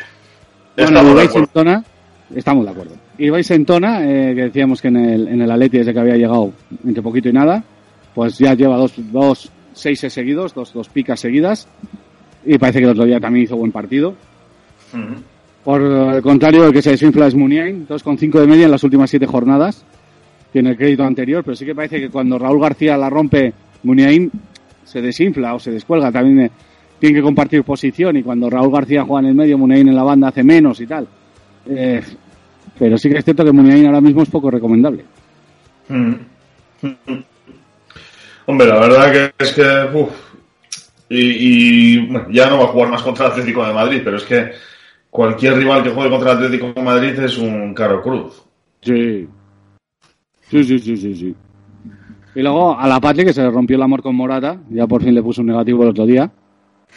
[0.75, 1.31] Bueno, Ibai acuerdo.
[1.31, 1.83] Sentona,
[2.35, 2.95] estamos de acuerdo.
[3.17, 6.51] Ibai Sentona, eh, que decíamos que en el, en el Atleti desde que había llegado
[6.85, 7.63] entre poquito y nada,
[8.13, 11.67] pues ya lleva dos, dos seises seguidos, dos, dos picas seguidas,
[12.45, 14.15] y parece que el otro día también hizo buen partido.
[14.93, 15.21] Ujú.
[15.63, 19.09] Por el contrario, el que se desinfla es Muniain, 2,5 de media en las últimas
[19.09, 19.85] siete jornadas.
[20.51, 24.29] Tiene el crédito anterior, pero sí que parece que cuando Raúl García la rompe, Muniain
[24.83, 26.11] se desinfla o se descuelga.
[26.11, 26.51] También
[27.03, 29.95] eh, tiene que compartir posición y cuando Raúl García juega en el medio, Muniain en
[29.95, 31.05] la banda hace menos y tal.
[31.65, 32.01] Eh,
[32.79, 35.03] pero sí que es cierto que Muniain ahora mismo es poco recomendable.
[35.89, 36.13] Mm.
[38.45, 39.97] Hombre, la verdad que es que.
[39.97, 40.09] uf.
[41.09, 44.17] Y, y, bueno, ya no va a jugar más contra el Atlético de Madrid, pero
[44.17, 44.51] es que
[45.09, 48.43] cualquier rival que juegue contra el Atlético de Madrid es un caro cruz.
[48.81, 49.27] Sí.
[50.49, 51.35] Sí, sí, sí, sí, sí.
[52.35, 55.03] Y luego a la Patri, que se le rompió el amor con Morata, ya por
[55.03, 56.31] fin le puso un negativo el otro día.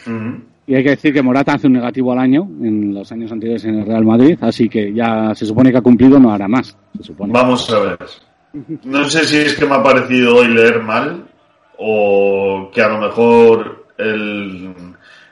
[0.05, 0.41] Ujú.
[0.67, 3.63] Y hay que decir que Morata hace un negativo al año en los años anteriores
[3.65, 6.77] en el Real Madrid, así que ya se supone que ha cumplido, no hará más.
[6.97, 7.31] Se supone.
[7.31, 7.97] Vamos a ver.
[8.83, 11.25] No sé si es que me ha parecido hoy leer mal
[11.77, 14.73] o que a lo mejor el,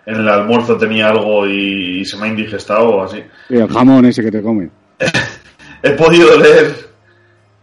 [0.05, 3.21] en el almuerzo tenía algo y, y se me ha indigestado o así.
[3.49, 4.69] El jamón ese que te come.
[5.83, 6.73] He podido leer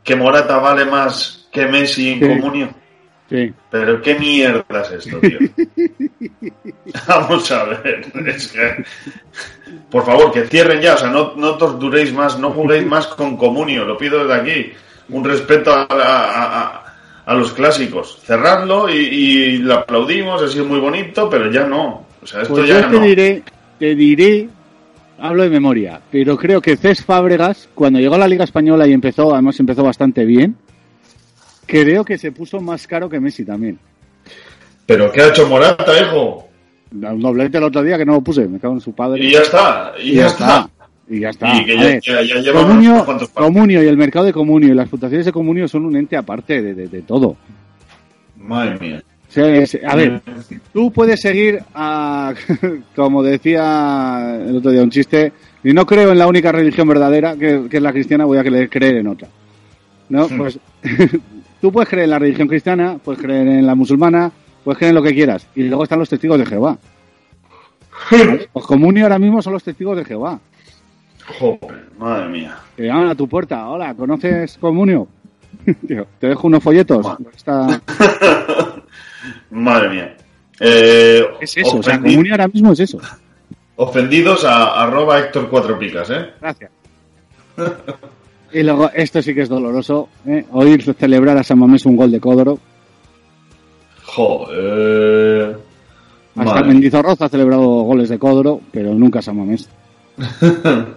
[0.04, 2.28] que Morata vale más que Messi en Sí.
[2.40, 2.68] comunio.
[3.30, 3.50] Sí.
[3.70, 5.38] Pero qué mierda es esto, tío.
[7.08, 8.04] Vamos a ver.
[8.26, 8.84] Es que...
[9.90, 10.94] Por favor, que cierren ya.
[10.94, 13.84] O sea, no, no torturéis más, no juguéis más con comunio.
[13.84, 14.72] Lo pido desde aquí.
[15.10, 16.82] Un respeto a, a- a-
[17.24, 18.18] a los clásicos.
[18.24, 20.42] Cerradlo y, y lo aplaudimos.
[20.42, 22.06] Ha sido muy bonito, pero ya no.
[22.22, 23.04] O sea, esto Pues ya yo te no.
[23.04, 23.42] diré,
[23.78, 24.48] te diré,
[25.18, 28.92] hablo de memoria, pero creo que Cés Fábregas, cuando llegó a la Liga Española y
[28.92, 30.56] empezó, además empezó bastante bien,
[31.66, 33.78] creo que se puso más caro que Messi también.
[34.86, 36.48] Pero ¿qué ha hecho Morata, hijo?
[36.94, 39.24] Un doblete el otro día que no lo puse, me cago en su padre.
[39.24, 39.92] Y ya está.
[40.02, 40.70] Y, ya, está.
[41.08, 41.54] Y ya está.
[41.56, 43.06] Y que A ya, ver, ya- ya lleva Comunio.
[43.34, 46.60] Comunio y el mercado de Comunio y las explotaciones de Comunio son un ente aparte
[46.62, 47.36] de, de- de todo.
[48.38, 49.02] Madre mía.
[49.28, 50.20] O sea, es- a ver,
[50.72, 52.34] tú puedes seguir a,
[52.96, 55.32] como decía el otro día un chiste,
[55.64, 58.42] y no creo en la única religión verdadera, que, que es la cristiana, voy a
[58.44, 59.28] cre- creer en otra.
[60.10, 60.28] ¿No?
[60.28, 60.58] Pues
[61.62, 64.30] tú puedes creer en la religión cristiana, puedes creer en la musulmana,
[64.64, 65.46] puedes creer en lo que quieras.
[65.54, 66.76] Y luego están los testigos de Jehová.
[68.54, 70.38] Los comunio ahora mismo son los testigos de Jehová.
[71.38, 72.58] Joder, madre mía.
[72.76, 73.68] Que llaman a tu puerta.
[73.68, 75.06] Hola, ¿conoces comunio?
[75.86, 77.06] Tío, te dejo unos folletos.
[77.34, 77.80] Está...
[79.50, 80.16] Madre mía.
[80.58, 82.98] Eh, Es eso, o sea, comunio ahora mismo es eso.
[83.76, 86.30] Ofendidos a arroba Héctor Cuatro Picas, ¿eh?
[86.40, 86.70] Gracias.
[88.52, 90.44] Y luego, esto sí que es doloroso, ¿eh?
[90.52, 92.58] oír celebrar a San Mamés un gol de Códoro.
[96.36, 96.68] Hasta Madre.
[96.68, 99.68] Mendizorroza ha celebrado goles de Códoro, pero nunca San Mamés.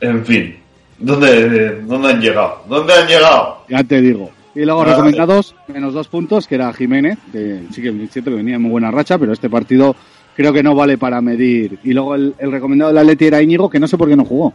[0.00, 0.56] En fin.
[0.98, 2.62] ¿Dónde, ¿Dónde han llegado?
[2.68, 3.64] ¿Dónde han llegado?
[3.68, 4.30] Ya te digo.
[4.54, 4.92] Y luego Vale.
[4.92, 8.62] recomendados, menos dos puntos, que era Jiménez, que sí que es cierto que venía en
[8.62, 9.96] muy buena racha, pero este partido
[10.36, 11.78] creo que no vale para medir.
[11.82, 14.24] Y luego el, el recomendado del Atleti era Íñigo, que no sé por qué no
[14.24, 14.52] jugó.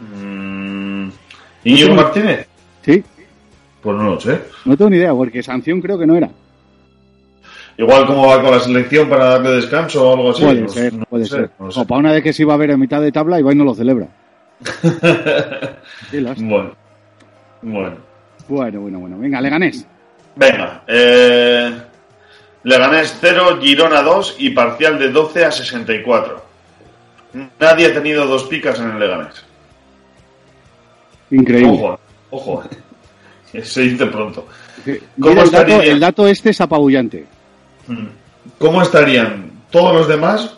[0.00, 1.08] Mm,
[1.64, 2.48] ¿Íñigo Martínez?
[2.82, 3.04] Sí,
[3.88, 4.38] Pues no lo sé.
[4.66, 6.28] no tengo ni idea, porque sanción creo que no era.
[7.78, 10.42] Igual como va con la selección para darle descanso o algo así.
[10.44, 11.50] puede No- ser, no puede sé, ser.
[11.58, 11.80] no sé.
[11.80, 13.64] O para una vez que se iba a ver en mitad de tabla, Ibai no
[13.64, 14.08] lo celebra.
[16.12, 16.72] Bueno.
[17.62, 17.96] Bueno.
[18.46, 19.18] Bueno, bueno, bueno.
[19.18, 19.86] Venga, Leganés.
[20.36, 20.82] Venga.
[20.86, 21.72] Eh,
[22.64, 26.42] Leganés 0, Girona 2 y parcial de 12 a 64.
[27.58, 29.44] Nadie ha tenido dos picas en el Leganés.
[31.30, 31.70] Increíble.
[31.70, 31.98] Ojo,
[32.30, 32.62] ojo.
[33.62, 34.46] Se dice pronto.
[35.20, 37.26] ¿Cómo el, dato, el dato este es apabullante.
[37.86, 38.06] Mm.
[38.58, 40.56] ¿Cómo estarían todos los demás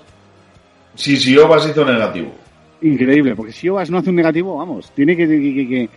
[0.94, 2.34] si Siobas hizo negativo?
[2.82, 5.88] Increíble, porque si Ovas no hace un negativo, vamos, tiene que, que,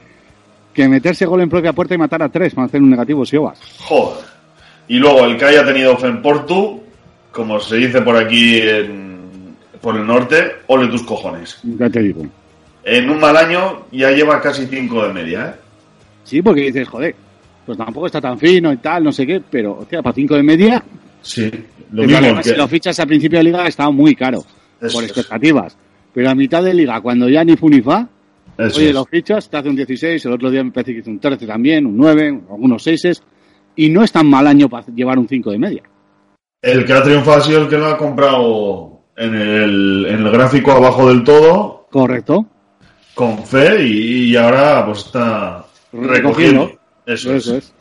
[0.73, 3.37] que- meterse gol en propia puerta y matar a tres para hacer un negativo si
[3.37, 3.59] Ovas.
[3.79, 4.25] Joder.
[4.89, 6.83] Y luego el que haya tenido Fenportu,
[7.31, 11.57] como se dice por aquí en- por el norte, ole tus cojones.
[11.63, 12.25] Ya te digo.
[12.83, 15.59] En un mal año ya lleva casi 5 de media, ¿eh?
[16.23, 17.15] Sí, porque dices, joder,
[17.65, 20.43] pues tampoco está tan fino y tal, no sé qué, pero, hostia, para cinco de
[20.43, 20.83] media,
[21.21, 21.49] Sí.
[21.91, 22.49] Lo mismo además, que...
[22.51, 24.43] si lo fichas al principio de liga estaba muy caro,
[24.81, 25.09] Eso por es.
[25.11, 25.77] expectativas.
[26.13, 28.07] Pero a mitad de liga, cuando ya ni fu ni fa,
[28.57, 28.93] Eso oye, es.
[28.93, 31.47] lo fichas, te hace un 16, el otro día me parece que hizo un 13
[31.47, 33.23] también, un 9, algunos 6,
[33.77, 35.83] y no es tan mal año para llevar un 5 de media.
[36.61, 40.31] El que ha triunfado ha sido el que lo ha comprado en el, en el
[40.31, 42.45] gráfico abajo del todo, Correcto.
[43.13, 46.71] con fe, y, y ahora pues está recogiendo.
[47.05, 47.63] Eso, Eso es.
[47.65, 47.73] es.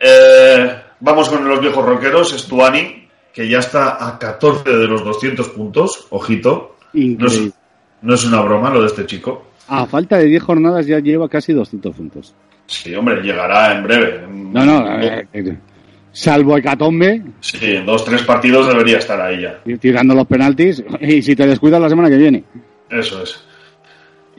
[0.00, 5.48] Eh, vamos con los viejos rockeros, Stuani, que ya está a 14 de los 200
[5.50, 6.76] puntos, ojito.
[6.92, 7.50] No es,
[8.02, 9.48] no es una broma lo de este chico.
[9.68, 12.34] A falta de 10 jornadas ya lleva casi 200 puntos.
[12.66, 14.26] Sí, hombre, llegará en breve.
[14.28, 15.56] No, no, eh, eh,
[16.12, 19.60] salvo Hecatombe, Sí, en dos, tres partidos debería estar ahí ya.
[19.66, 22.44] ir tirando los penaltis, y si te descuidas la semana que viene.
[22.90, 23.42] Eso es.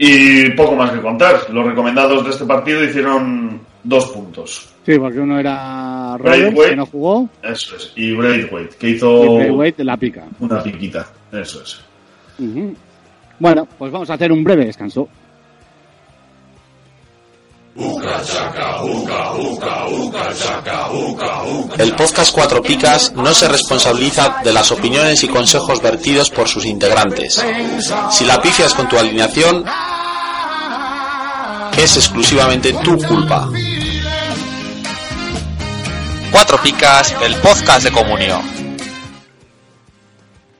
[0.02, 1.50] Y poco más que contar.
[1.52, 4.74] Los recomendados de este partido hicieron dos puntos.
[4.86, 7.92] Sí, porque uno era Roberts, que no jugó, Eso es.
[7.98, 10.26] Y Braithwaite, que hizo Braithwaite la pica.
[10.40, 11.06] una piquita.
[11.34, 11.82] Eso es.
[13.38, 15.10] Bueno, pues vamos a hacer un breve descanso.
[21.78, 26.66] El podcast Cuatro Picas no se responsabiliza de las opiniones y consejos vertidos por sus
[26.66, 27.42] integrantes.
[28.12, 29.64] Si la pifias con tu alineación,
[31.78, 33.50] es exclusivamente tu culpa.
[36.32, 38.42] Cuatro Picas, el podcast de comunión.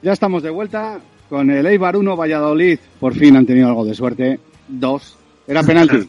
[0.00, 2.78] Ya estamos de vuelta con el Eibar 1 Valladolid.
[2.98, 4.40] Por fin han tenido algo de suerte.
[4.66, 5.18] Dos.
[5.46, 6.08] Era penalti.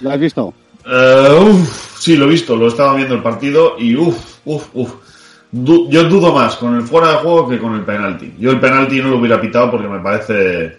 [0.00, 0.54] ¿Lo has visto?
[0.86, 4.94] Eh, uf, sí, lo he visto, lo estaba viendo el partido y uff, uff, uff.
[5.52, 8.32] Du- yo dudo más con el fuera de juego que con el penalti.
[8.38, 10.78] Yo el penalti no lo hubiera pitado porque me parece.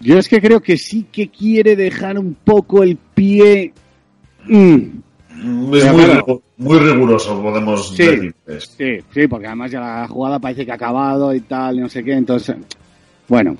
[0.00, 3.72] Yo es que creo que sí que quiere dejar un poco el pie.
[4.46, 4.74] Mm.
[5.72, 6.26] Es Pero muy, claro.
[6.26, 8.04] rigu- muy riguroso, podemos Sí.
[8.04, 8.34] decir.
[8.76, 11.88] Sí, sí, porque además ya la jugada parece que ha acabado y tal, y no
[11.88, 12.56] sé qué, entonces,
[13.28, 13.56] bueno,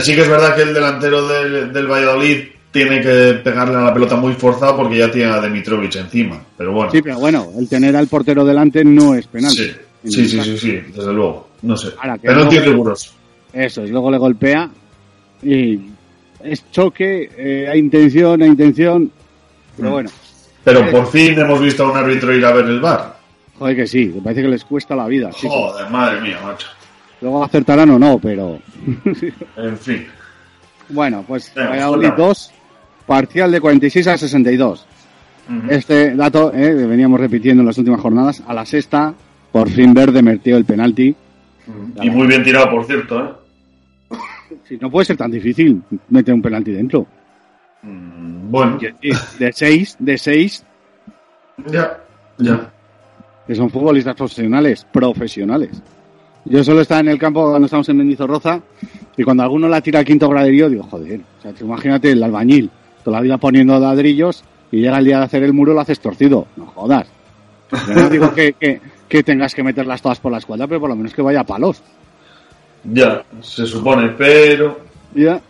[0.00, 2.38] Sí que es verdad que el delantero del, del Valladolid
[2.72, 6.42] tiene que pegarle a la pelota muy forzado porque ya tiene a Demitrovic encima.
[6.56, 9.52] Pero bueno, sí, pero bueno, el tener al portero delante no es penal.
[9.52, 9.70] sí,
[10.04, 11.48] sí, sí, sí, sí, desde luego.
[11.62, 11.88] No sé.
[12.00, 13.12] Ahora que Penalti luego- riguroso.
[13.52, 14.70] Eso, y luego le golpea
[15.42, 15.78] y
[16.42, 19.12] es choque, eh, hay intención, hay intención,
[19.76, 19.92] pero Mm.
[19.92, 20.10] bueno,
[20.64, 23.16] Pero por fin hemos visto a un árbitro ir a ver el bar.
[23.58, 25.30] joder que sí, me parece que les cuesta la vida.
[25.30, 25.54] chicos.
[25.54, 26.66] Joder, madre mía, macho.
[27.20, 28.58] Luego acertarán o no, pero
[29.56, 30.06] En fin.
[30.88, 32.22] bueno, pues Valladolid suelta.
[32.22, 32.52] 2,
[33.06, 34.86] parcial de 46 a 62.
[35.48, 35.56] Ujú.
[35.70, 39.14] Este dato eh, veníamos repitiendo en las últimas jornadas, a la sexta,
[39.50, 41.14] por fin Verde metió el penalti.
[42.00, 43.30] Y muy bien tirado, por cierto, ¿eh?
[44.68, 47.06] Si no puede ser tan difícil meter un penalti dentro.
[47.82, 48.78] Mm, Bueno,
[49.38, 50.64] De seis, de seis,
[51.66, 51.98] ya,
[52.38, 52.70] ya.
[53.46, 55.82] que son futbolistas profesionales, profesionales.
[56.44, 58.60] Yo solo estaba en el campo cuando estamos en Mendizorroza
[59.16, 62.70] y cuando alguno la tira al quinto graderío digo, joder, o sea, imagínate el albañil,
[63.04, 66.00] toda la vida poniendo ladrillos y llega el día de hacer el muro lo haces
[66.00, 66.46] torcido.
[66.56, 67.06] No jodas.
[67.88, 70.90] Yo no digo que, que, que tengas que meterlas todas por la espalda, pero por
[70.90, 71.82] lo menos que vaya a palos.
[72.84, 74.80] Ya, se supone, pero.
[75.14, 75.40] Ya.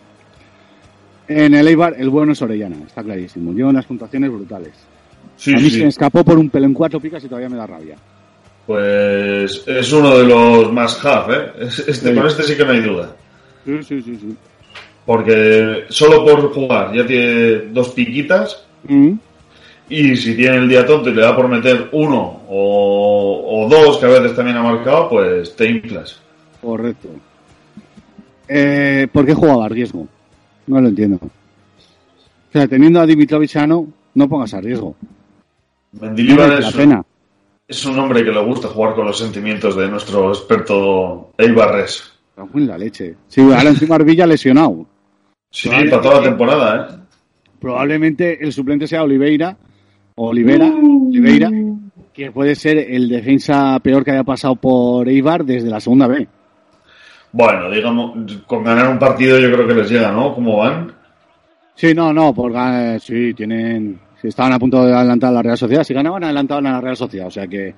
[1.27, 3.53] En el Eibar, el bueno es Orellana, está clarísimo.
[3.53, 4.71] Lleva unas puntuaciones brutales.
[5.37, 7.49] Sí, a mí sí, se me escapó por un pelo en cuatro picas y todavía
[7.49, 7.95] me da rabia.
[8.65, 11.51] Pues es uno de los más half, ¿eh?
[11.61, 12.15] Es- Este, Sí.
[12.15, 13.15] Con este sí que no hay duda.
[13.65, 14.35] Sí, sí, sí, sí.
[15.05, 18.65] Porque solo por jugar ya tiene dos piquitas.
[18.87, 19.13] Mm.
[19.89, 23.97] Y si tiene el día tonto y le da por meter uno o, o dos,
[23.97, 26.19] que a veces también ha marcado, pues te inflas.
[26.61, 27.09] Correcto.
[28.47, 30.07] Eh, ¿Por qué jugaba a riesgo?
[30.67, 31.17] No lo entiendo.
[31.21, 34.95] O sea, teniendo a Dimitrovic sano, no pongas a riesgo.
[35.91, 37.05] No Mendilibar merece la es, pena.
[37.67, 42.03] es un hombre que le gusta jugar con los sentimientos de nuestro experto Eibarres.
[42.35, 43.15] Cago en la leche.
[43.27, 44.85] Sí, ahora encima Arbilla lesionado.
[45.53, 46.95] Sí, para toda la temporada, ¿eh?
[47.59, 49.55] Probablemente el suplente sea Oliveira,
[50.15, 51.51] Olivera, Oliveira,
[52.11, 56.27] que puede ser el defensa peor que haya pasado por Eibar desde la segunda B.
[57.31, 60.33] Bueno, digamos, con ganar un partido yo creo que les llega, ¿no?
[60.33, 60.91] ¿Cómo van?
[61.75, 63.99] Sí, no, no, porque sí, tienen.
[64.19, 66.81] Si estaban a punto de adelantar a la Real Sociedad, si ganaban, adelantaban a la
[66.81, 67.27] Real Sociedad.
[67.27, 67.75] O sea que,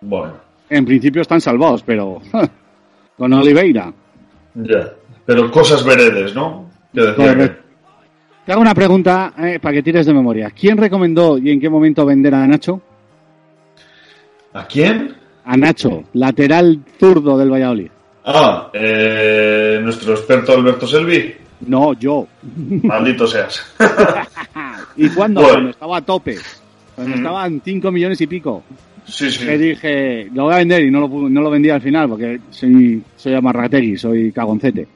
[0.00, 0.32] Bueno,
[0.70, 2.20] en principio están salvados, pero.
[3.18, 3.92] con Oliveira.
[4.54, 4.92] ya.
[5.26, 6.70] Pero cosas veredes, ¿no?
[6.92, 10.50] Te hago una pregunta eh, para que tires de memoria.
[10.50, 12.80] ¿Quién recomendó y en qué momento vender a Nacho?
[14.54, 15.14] ¿A quién?
[15.44, 17.88] A Nacho, lateral zurdo del Valladolid.
[18.24, 21.34] Ah, eh, nuestro experto Alberto Selvi.
[21.66, 22.26] No, yo.
[22.82, 23.74] Maldito seas.
[24.96, 25.40] ¿Y cuándo?
[25.40, 25.52] Bueno.
[25.54, 26.36] Cuando estaba a tope.
[26.94, 27.18] Cuando Mm.
[27.18, 28.62] estaban 5 millones y pico.
[29.04, 29.44] Sí, sí.
[29.44, 32.40] Que dije, lo voy a vender y no lo, no lo vendí al final porque
[32.50, 34.88] soy, soy amarrategui, soy cagoncete.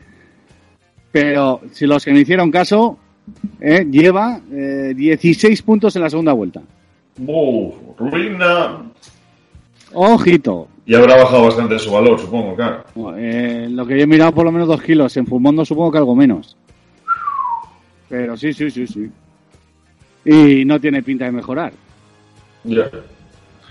[1.12, 2.96] Pero si los que me hicieron caso,
[3.60, 6.62] eh, lleva eh, 16 puntos en la segunda vuelta.
[7.26, 8.78] Uf, ruina.
[9.92, 10.68] Ojito.
[10.86, 12.84] Y habrá bajado bastante su valor, supongo, claro.
[13.16, 15.16] Eh, lo que yo he mirado por lo menos dos kilos.
[15.16, 16.56] En Fumondo supongo que algo menos.
[18.08, 19.08] Pero sí, sí, sí, sí.
[20.24, 21.72] Y no tiene pinta de mejorar.
[22.64, 22.90] Ya.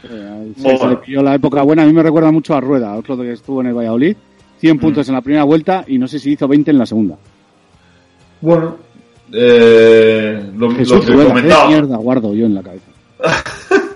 [0.10, 1.84] Eh, se le pilló la época buena.
[1.84, 4.16] A mí me recuerda mucho a Rueda, otro que estuvo en el Valladolid.
[4.60, 4.80] 100 Mm.
[4.80, 7.18] puntos en la primera vuelta y no sé si hizo 20 en la segunda.
[8.42, 8.78] Bueno,
[9.34, 11.68] eh, lo, que Rueda, qué comentaba.
[11.68, 12.86] mierda guardo yo en la cabeza.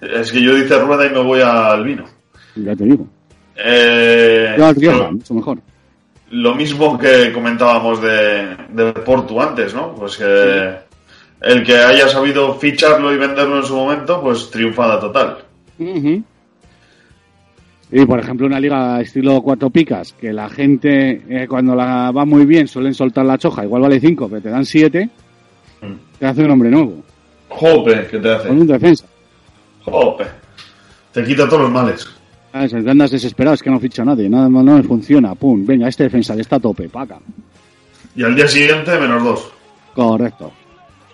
[0.00, 2.04] Es que yo dice rueda y me voy al vino.
[2.54, 3.06] Ya te digo.
[3.56, 5.58] Eh, Rioja, lo, mucho mejor.
[6.30, 9.94] lo mismo que comentábamos de, de Porto antes, ¿no?
[9.94, 10.74] Pues que
[11.40, 15.38] el que haya sabido ficharlo y venderlo en su momento, pues triunfada total.
[15.78, 16.22] Ujú.
[17.92, 22.24] Y por ejemplo, una liga estilo cuatro picas, que la gente eh, cuando la va
[22.24, 25.08] muy bien suelen soltar la choja, igual vale 5, pero te dan 7,
[25.82, 26.18] Mm.
[26.18, 27.02] te hace un hombre nuevo.
[27.48, 28.48] Jope, ¿qué te hace?
[28.48, 29.04] Con un defensa.
[29.84, 30.24] Jope.
[31.12, 32.08] Te quita todos los males.
[32.54, 35.34] El que andas desesperado es que no ficha a nadie, nada más no funciona.
[35.34, 37.18] Pum, venga, este defensa que está a tope, paca.
[38.16, 39.52] Y al día siguiente, menos dos.
[39.94, 40.50] Correcto.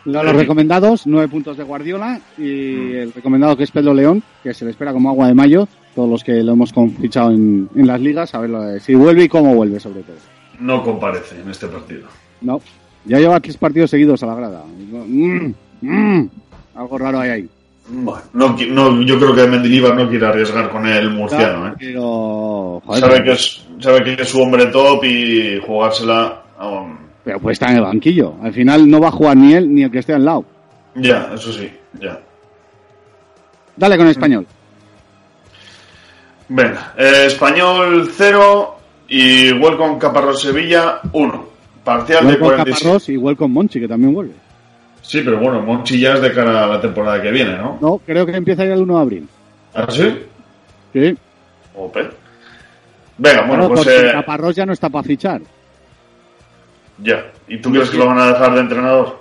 [0.05, 4.65] Los recomendados, 9 puntos de Guardiola y el recomendado que es Pedro León, que se
[4.65, 8.01] le espera como agua de mayo, todos los que lo hemos fichado en, en las
[8.01, 10.17] ligas, a ver si vuelve y cómo vuelve sobre todo.
[10.61, 12.09] No comparece en este partido.
[12.41, 12.61] No,
[13.05, 14.65] ya lleva tres partidos seguidos a la grada.
[15.07, 16.31] Mm, mm,
[16.77, 17.49] algo raro hay ahí.
[17.89, 21.73] Bueno, no, no, yo creo que Mendilibar no quiere arriesgar con el murciano, ¿eh?
[21.79, 26.97] Pero, joder, Sabe que, es, sabe que es su hombre top y jugársela a un-
[27.25, 28.35] pero puede estar en el banquillo.
[28.43, 30.45] Al final no va a jugar ni él ni el que esté al lado.
[30.95, 31.69] Ya, eso sí,
[32.01, 32.21] ya.
[33.77, 34.47] Dale con español.
[36.55, 38.77] Venga, eh, Español 0
[39.09, 41.45] y Welcome Caparrós Sevilla 1.
[41.83, 42.81] Parcial de Igual con 47.
[42.83, 44.35] Caparrós, igual con Monchi, que también vuelve.
[45.01, 47.79] Sí, pero bueno, Monchi ya es de cara a la temporada que viene, ¿no?
[47.81, 49.29] No, creo que empieza ya el 1 de abril.
[49.75, 50.15] ¿Ah, sí?
[50.93, 51.17] Sí.
[51.75, 52.11] Ope.
[53.17, 55.41] Venga, bueno, Claro, pues eh, Caparrós ya no está para fichar.
[56.99, 57.33] ya.
[57.49, 59.19] ¿Y tú crees que lo van a dejar de entrenador?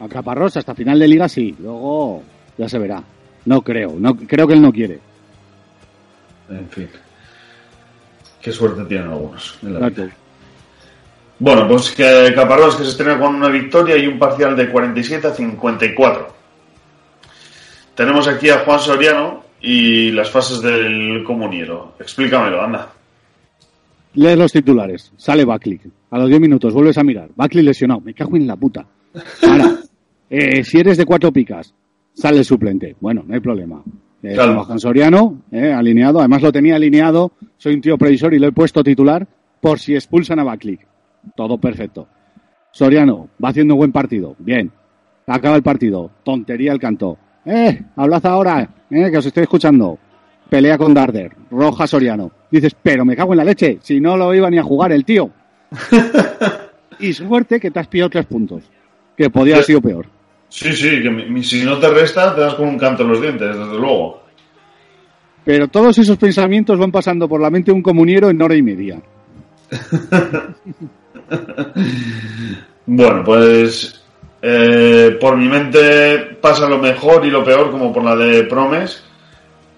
[0.00, 2.22] A Caparrós hasta final de liga sí, luego
[2.58, 3.00] ya se verá.
[3.44, 4.98] No creo, no creo que él no quiere.
[6.52, 6.88] En fin.
[8.40, 9.58] Qué suerte tienen algunos.
[9.62, 10.08] en la vida.
[11.38, 15.26] Bueno, pues que Caparrós que se estrena con una victoria y un parcial de 47
[15.26, 16.34] a 54.
[17.94, 21.94] Tenemos aquí a Juan Soriano y las fases del comuniero.
[21.98, 22.92] Explícamelo, anda.
[24.14, 25.80] Lees los titulares, sale Buckley.
[26.10, 27.30] A los 10 minutos vuelves a mirar.
[27.34, 28.86] Buckley lesionado, me cago en la puta.
[29.42, 29.78] Ahora,
[30.30, 31.74] eh, si eres de cuatro picas,
[32.12, 32.96] sale el suplente.
[33.00, 33.82] Bueno, no hay problema.
[34.22, 34.64] Eh, Claro.
[34.64, 36.20] Juan Soriano, eh, alineado.
[36.20, 37.32] Además lo tenía alineado.
[37.56, 39.26] Soy un tío previsor y lo he puesto titular
[39.60, 40.78] por si expulsan a Buckley.
[41.36, 42.08] Todo perfecto.
[42.70, 44.34] Soriano, va haciendo un buen partido.
[44.38, 44.70] Bien.
[45.26, 46.10] Acaba el partido.
[46.24, 47.18] Tontería el canto.
[47.44, 49.98] Eh, hablad ahora, eh, que os estoy escuchando.
[50.48, 51.32] Pelea con Darder.
[51.50, 52.30] Roja Soriano.
[52.50, 53.78] Dices, pero me cago en la leche.
[53.82, 55.30] Si no lo iba ni a jugar el tío.
[56.98, 58.62] y suerte que te has pillado tres puntos.
[59.16, 60.06] Que podía haber sido peor.
[60.54, 63.22] Sí, sí, que mi- si no te resta, te das con un canto en los
[63.22, 64.22] dientes, desde luego.
[65.44, 68.62] Pero todos esos pensamientos van pasando por la mente de un comuniero en hora y
[68.62, 69.00] media.
[72.84, 74.02] Bueno, pues
[74.42, 79.02] eh, por mi mente pasa lo mejor y lo peor, como por la de Promes,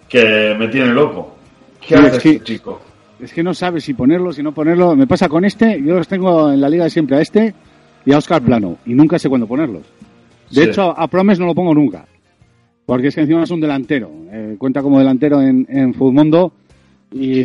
[0.09, 1.37] que me tiene loco.
[1.81, 2.81] ¿Qué Sí, hace es que- chico?
[3.20, 4.97] Es que no sabes si ponerlo, si no ponerlo.
[4.97, 7.55] Me pasa con este, yo los tengo en la liga de siempre a este
[8.05, 9.83] y a Oscar Plano, y nunca sé cuándo ponerlos.
[10.55, 10.69] De Sí.
[10.71, 12.07] hecho, a Promes no lo pongo nunca.
[12.87, 14.11] Porque es que encima es un delantero.
[14.31, 16.53] eh, cuenta como delantero en, en Futmundo
[17.13, 17.45] y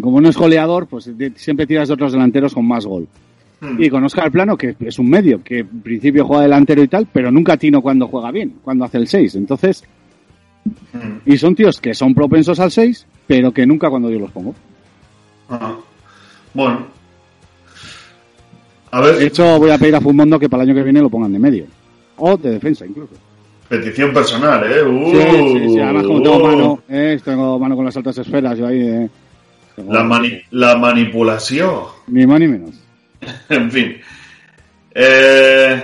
[0.00, 3.08] como no es goleador, pues de- siempre tiras de otros delanteros con más gol.
[3.60, 3.82] Hmm.
[3.82, 7.06] Y con Oscar Plano, que es un medio, que en principio juega delantero y tal,
[7.12, 9.34] pero nunca tino cuando juega bien, cuando hace el 6.
[9.36, 9.84] Entonces,
[10.64, 11.30] Mm.
[11.30, 14.54] y son tíos que son propensos al 6, pero que nunca cuando yo los pongo.
[15.48, 15.76] Ajá.
[16.54, 16.86] Bueno.
[18.90, 21.00] A ver, De hecho, voy a pedir a Futmundo que para el año que viene
[21.00, 21.66] lo pongan de medio.
[22.16, 23.14] O de defensa, incluso.
[23.68, 24.82] petición personal, ¿eh?
[24.82, 25.80] Uh, Sí, sí, sí.
[25.80, 26.46] Además, como tengo uh.
[26.46, 28.80] mano, eh, tengo mano con las altas esferas, yo ahí.
[28.80, 29.08] eh,
[29.88, 31.80] La, mani- la manipulación.
[32.08, 32.70] Ni más ni menos.
[33.48, 33.96] En fin.
[34.94, 35.82] Eh,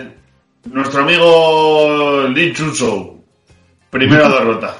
[0.73, 3.17] nuestro amigo Lee Chuso.
[3.91, 4.77] Primera derrota.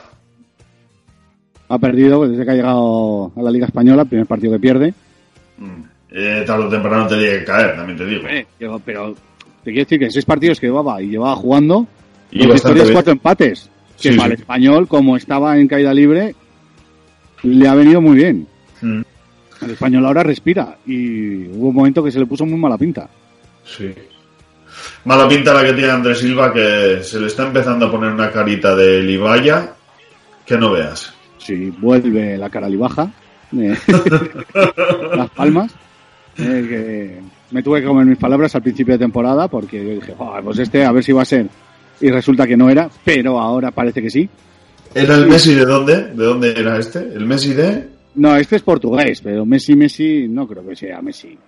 [1.69, 4.95] Ha perdido desde que ha llegado a la Liga Española, primer partido que pierde.
[5.59, 5.83] Mm.
[6.13, 8.23] Eh, tarde o temprano te tiene que caer, también te digo.
[8.59, 9.15] Digo, pero
[9.65, 11.87] te quiero decir que en seis partidos que llevaba y llevaba jugando,
[12.31, 13.69] Y victorias, cuatro empates.
[14.01, 14.35] Que Sí, para sí.
[14.35, 16.35] el español, como estaba en caída libre,
[17.43, 18.47] le ha venido muy bien.
[18.81, 19.03] Mm.
[19.63, 23.09] El español ahora respira y hubo un momento que se le puso muy mala pinta.
[23.65, 23.93] Sí.
[25.05, 28.31] Mala pinta la que tiene Andrés Silva, que se le está empezando a poner una
[28.31, 29.75] carita de Libaya
[30.47, 31.13] que no veas.
[31.39, 33.11] Sí, vuelve la cara baja,
[33.59, 33.77] eh,
[35.17, 35.73] las palmas.
[36.41, 37.21] Eh, que
[37.51, 40.59] me tuve que comer mis palabras al principio de temporada porque yo dije, "Joder, pues
[40.59, 41.47] este a ver si va a ser.
[42.01, 44.29] Y resulta que no era, pero ahora parece que sí.
[44.95, 45.97] ¿Era el Messi de dónde?
[46.15, 46.99] ¿De dónde era este?
[46.99, 47.89] ¿El Messi de...?
[48.15, 51.39] No, este es portugués, pero Messi, Messi, no creo que sea Messi.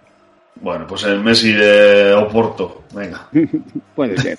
[0.60, 2.82] Bueno, pues el Messi de Oporto.
[2.94, 3.26] Venga.
[3.96, 4.38] Puede ser.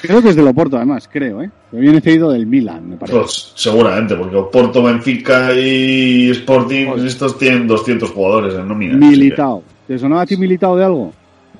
[0.00, 1.50] creo que es del Oporto, además, creo, ¿eh?
[1.70, 3.18] Que viene cedido del Milan, me parece.
[3.18, 8.96] Pues seguramente, porque Oporto, Benfica y Sporting, estos tienen 200 jugadores en nómina.
[8.96, 9.62] Militao.
[9.86, 11.12] ¿Te sonaba a ti Militao de algo?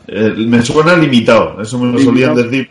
[0.06, 2.68] eh, me suena limitado, eso me lo solían decir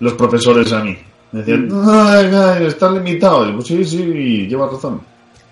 [0.00, 0.96] los profesores a mí.
[1.32, 3.48] Me decían, ay, ay, está limitado.
[3.58, 5.00] Y sí, sí, llevas razón.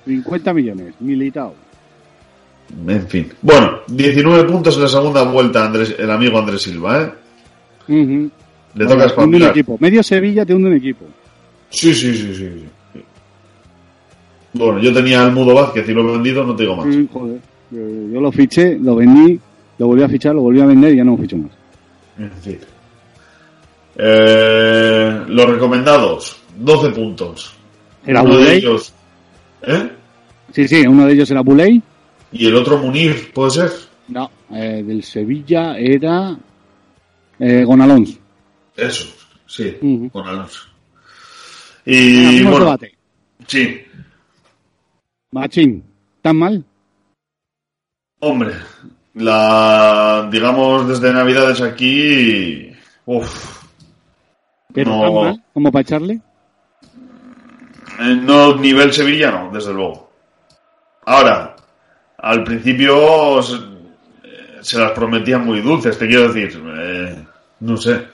[0.06, 1.54] 50 millones, Militao.
[2.86, 3.28] En fin.
[3.42, 7.12] Bueno, 19 puntos en la segunda vuelta, Andrés, el amigo Andrés Silva, ¿eh?
[7.88, 8.30] Ujú.
[8.74, 9.76] Le Bueno, toca hunde un equipo.
[9.80, 11.04] Medio Sevilla te hunde un equipo.
[11.70, 12.66] Sí, sí, sí, sí.
[12.94, 13.00] sí.
[14.54, 16.86] Bueno, yo tenía al Mudo Vázquez y lo he vendido, no te digo más.
[16.86, 17.40] Mm, joder.
[17.70, 17.80] Yo,
[18.12, 19.38] yo lo fiché, lo vendí,
[19.78, 21.50] lo volví a fichar, lo volví a vender y ya no lo ficho más.
[22.42, 22.58] Fin.
[23.96, 27.54] Eh, los recomendados, 12 puntos.
[28.06, 28.92] Era Uno de ellos.
[29.62, 29.90] ¿Eh?
[30.52, 31.82] Sí, sí, uno de ellos era Buley.
[32.32, 33.70] Y el otro Munir, ¿puede ser?
[34.08, 36.36] No, eh, del Sevilla era
[37.38, 38.18] eh, Gonalons.
[38.76, 39.06] Eso,
[39.46, 39.76] sí,
[40.14, 40.60] Alonso.
[41.84, 42.94] Venga, Y bueno, debate.
[43.46, 43.80] sí,
[45.32, 45.82] Machín,
[46.22, 46.64] ¿tan mal?
[48.20, 48.52] Hombre,
[49.14, 52.72] la digamos desde Navidades aquí,
[53.06, 53.58] uff,
[54.72, 55.38] ¿Pero No.
[55.54, 56.20] ¿Como para echarle?
[57.98, 60.08] No nivel sevillano, desde luego.
[61.06, 61.56] Ahora,
[62.18, 63.56] al principio se,
[64.60, 66.62] se las prometían muy dulces, te quiero decir.
[66.78, 67.24] eh,
[67.60, 68.04] no sé.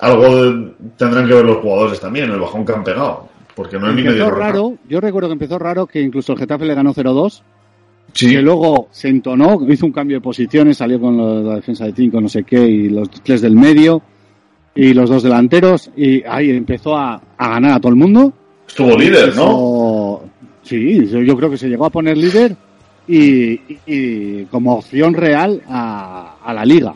[0.00, 3.28] Algo de- tendrán que ver los jugadores también, el bajón que han pegado.
[3.54, 6.64] Porque no es ni medio raro, yo recuerdo que empezó raro que incluso el Getafe
[6.64, 7.42] le ganó 0-2.
[8.12, 8.30] Sí.
[8.30, 12.20] Que luego se entonó, hizo un cambio de posiciones, salió con la defensa de 5,
[12.20, 14.02] no sé qué, y los tres del medio,
[14.74, 18.32] y los dos delanteros, y ahí empezó a, a ganar a todo el mundo.
[18.66, 20.22] Estuvo líder, ¿no?
[20.62, 22.56] Sí, yo creo que se llegó a poner líder
[23.06, 26.94] y, y- y como opción real a, a la liga.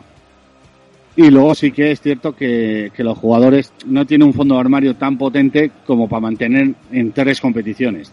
[1.15, 4.61] Y luego sí que es cierto que, que los jugadores no tienen un fondo de
[4.61, 8.11] armario tan potente como para mantener en tres competiciones.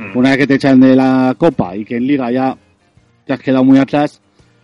[0.00, 0.16] Hmm.
[0.18, 2.56] Una vez que te echan de la copa y que en liga ya
[3.26, 4.20] te has quedado muy atrás,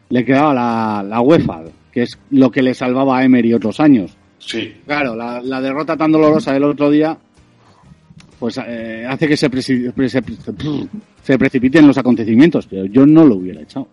[0.09, 1.63] le quedaba la, la UEFA,
[1.93, 4.17] que es lo que le salvaba a Emery otros años.
[4.39, 4.75] Sí.
[4.87, 7.17] Claro, la, la derrota tan dolorosa del otro día,
[8.39, 10.23] pues eh, hace que se, preci- pre- se,
[11.23, 13.89] se precipiten los acontecimientos, pero yo no lo hubiera echado.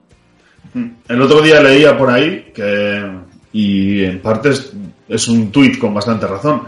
[1.07, 3.01] El otro día leía por ahí que,
[3.51, 4.73] y en parte es,
[5.09, 6.63] es un tuit con bastante razón,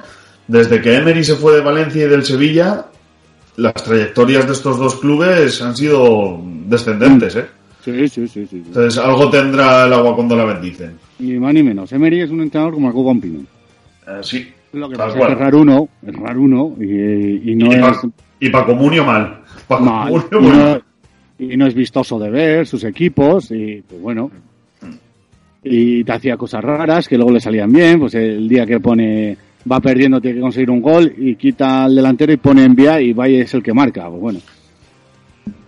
[0.48, 2.86] desde que Emery se fue de Valencia y del Sevilla,
[3.58, 7.46] las trayectorias de estos dos clubes han sido descendentes, ¿eh?
[7.84, 8.64] Sí, sí, sí, sí.
[8.66, 10.98] Entonces algo tendrá el agua cuando la bendicen.
[11.20, 11.92] Ni más ni menos.
[11.92, 13.40] Emery es un entrenador como el Pino.
[14.08, 14.48] Eh, sí.
[14.74, 15.40] Lo que pasa es que es cual.
[15.40, 17.82] raro uno, es raro uno, y, y no y, es...
[17.82, 18.02] pa,
[18.40, 19.42] y pa Comunio mal.
[19.68, 20.84] Pa mal, no, mal.
[21.40, 24.32] y no es vistoso de ver sus equipos, y pues bueno.
[25.64, 29.38] Y te hacía cosas raras que luego le salían bien, pues el día que pone
[29.72, 33.14] va perdiendo tiene que conseguir un gol y quita al delantero y pone envía y
[33.14, 34.40] vaya es el que marca, pues bueno.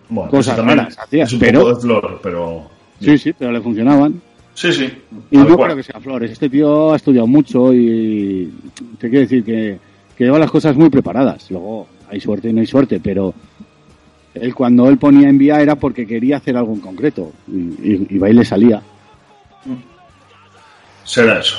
[0.10, 2.70] Bueno, cosas también raras hacía, es un pero- poco de flor, pero...
[3.00, 4.22] Sí, sí, pero le funcionaban.
[4.54, 4.92] Sí, sí.
[5.30, 5.68] Y no cual.
[5.68, 6.32] creo que sea Flores.
[6.32, 8.52] Este tío ha estudiado mucho y
[8.98, 9.78] te quiero decir que,
[10.18, 11.52] que lleva las cosas muy preparadas.
[11.52, 13.36] Luego hay suerte y no hay suerte, pero
[14.34, 18.08] él cuando él ponía en vía era porque quería hacer algo en concreto y, y,
[18.10, 18.82] y va y le salía.
[21.04, 21.58] Será eso.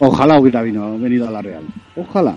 [0.00, 1.64] Ojalá hubiera vino- venido a la Real.
[1.96, 2.36] Ojalá.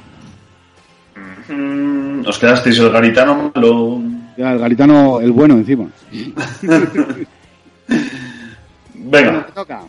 [1.50, 4.02] Mm, Os quedasteis el garitano malo.
[4.38, 5.88] Ya, el Garitano, el bueno encima.
[8.96, 9.46] Venga.
[9.54, 9.82] toca.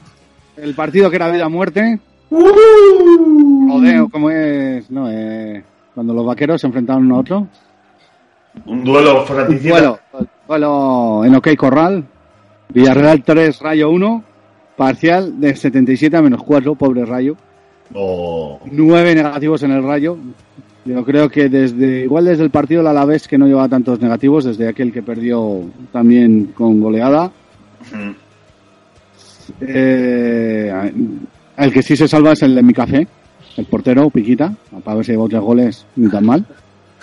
[0.57, 1.99] El partido que era vida o muerte.
[2.31, 3.69] Uh.
[3.71, 4.91] Joder, ¿cómo es?
[4.91, 5.63] No, eh,
[5.95, 7.47] cuando los vaqueros se enfrentaron uno a otro.
[8.67, 9.73] Un duelo fratricida.
[9.79, 9.99] Duelo,
[10.49, 12.05] duelo en OK Corral.
[12.69, 14.25] Villarreal 3, Rayo 1.
[14.77, 17.37] Parcial de 77 a menos 4, pobre Rayo.
[17.95, 20.17] 9 negativos en el Rayo.
[20.85, 24.45] Yo creo que desde, igual desde el partido del Alavés que no llevaba tantos negativos,
[24.45, 25.63] desde aquel que perdió
[25.93, 27.31] también con goleada.
[29.61, 30.93] Eh,
[31.57, 33.07] el que sí se salva es el de mi café,
[33.57, 36.45] el portero, Piquita, para ver si lleva tres goles, ni tan mal.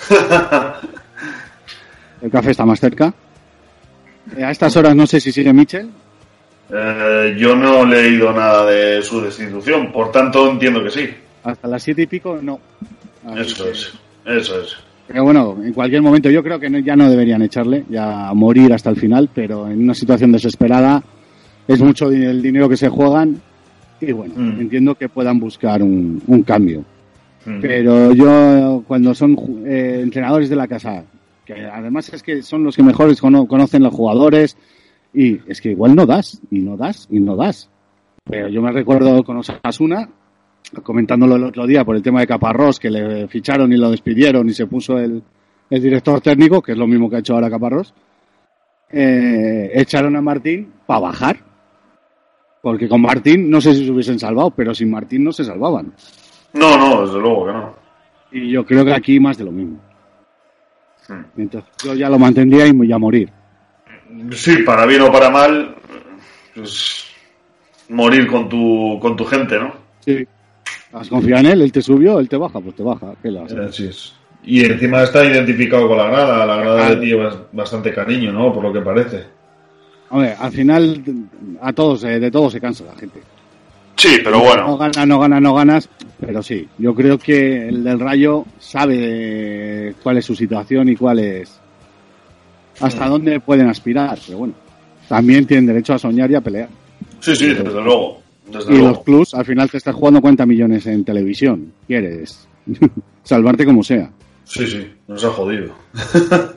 [2.21, 3.13] El café está más cerca.
[4.35, 5.89] Eh, a estas horas no sé si sigue Mitchell.
[6.71, 11.09] Eh, yo no he leído nada de su destitución, por tanto entiendo que sí.
[11.43, 12.59] Hasta las siete y pico, no.
[13.25, 13.93] Así Eso que- es.
[14.25, 14.75] Eso es.
[15.07, 18.71] Pero bueno, en cualquier momento yo creo que no- ya no deberían echarle, ya morir
[18.73, 21.01] hasta el final, pero en una situación desesperada
[21.67, 23.41] es mucho el dinero que se juegan
[23.99, 24.61] y bueno, Mm.
[24.61, 26.83] entiendo que puedan buscar un, un cambio.
[27.45, 27.59] Mm.
[27.61, 31.03] Pero yo, cuando son eh, entrenadores de la casa,
[31.43, 34.55] que además es que son los que mejores cono- conocen los jugadores,
[35.13, 37.69] y es que igual no das, y no das, y no das.
[38.23, 40.09] Pero yo me recuerdo con Osasuna,
[40.83, 44.47] comentándolo el otro día por el tema de Caparrós, que le ficharon y lo despidieron
[44.49, 45.23] y se puso el,
[45.69, 47.93] el director técnico, que es lo mismo que ha hecho ahora Caparrós,
[48.91, 51.37] eh, echaron a Martín para bajar.
[52.61, 55.93] Porque con Martín no sé si se hubiesen salvado, pero sin Martín no se salvaban.
[56.53, 57.75] No, no, desde luego que no.
[58.31, 59.79] Y yo creo que aquí más de lo mismo.
[61.07, 61.23] Hmm.
[61.37, 63.31] Entonces yo ya lo mantendría y voy a morir.
[64.31, 65.75] Sí, para bien o para mal,
[66.55, 67.05] pues
[67.89, 69.73] morir con tu, con tu gente, ¿no?
[70.05, 70.25] Sí.
[70.93, 73.13] Has confiado en él, él te subió, él te baja, pues te baja.
[73.21, 73.67] ¿Qué le vas a hacer?
[73.69, 74.13] Así es.
[74.43, 78.51] Y encima está identificado con la grada, la grada le tiene bas- bastante cariño, ¿no?
[78.53, 79.25] Por lo que parece.
[80.09, 81.03] Hombre, al final
[81.61, 83.19] a todos, eh, de todo se cansa la gente.
[83.95, 84.77] Sí, pero No bueno.
[84.77, 85.89] ganas, no ganas, no ganas,
[86.19, 86.67] pero sí.
[86.79, 91.59] Yo creo que el del Rayo sabe cuál es su situación y cuál es.
[92.79, 94.17] Hasta dónde pueden aspirar.
[94.25, 94.53] Pero bueno,
[95.07, 96.69] también tienen derecho a soñar y a pelear.
[97.19, 98.21] Sí, sí, desde luego.
[98.51, 98.89] Desde Y luego.
[98.89, 101.71] los clubs, al final te estás jugando 40 millones en televisión.
[101.87, 102.47] Quieres
[103.23, 104.09] salvarte como sea.
[104.45, 105.73] Sí, sí, nos ha jodido.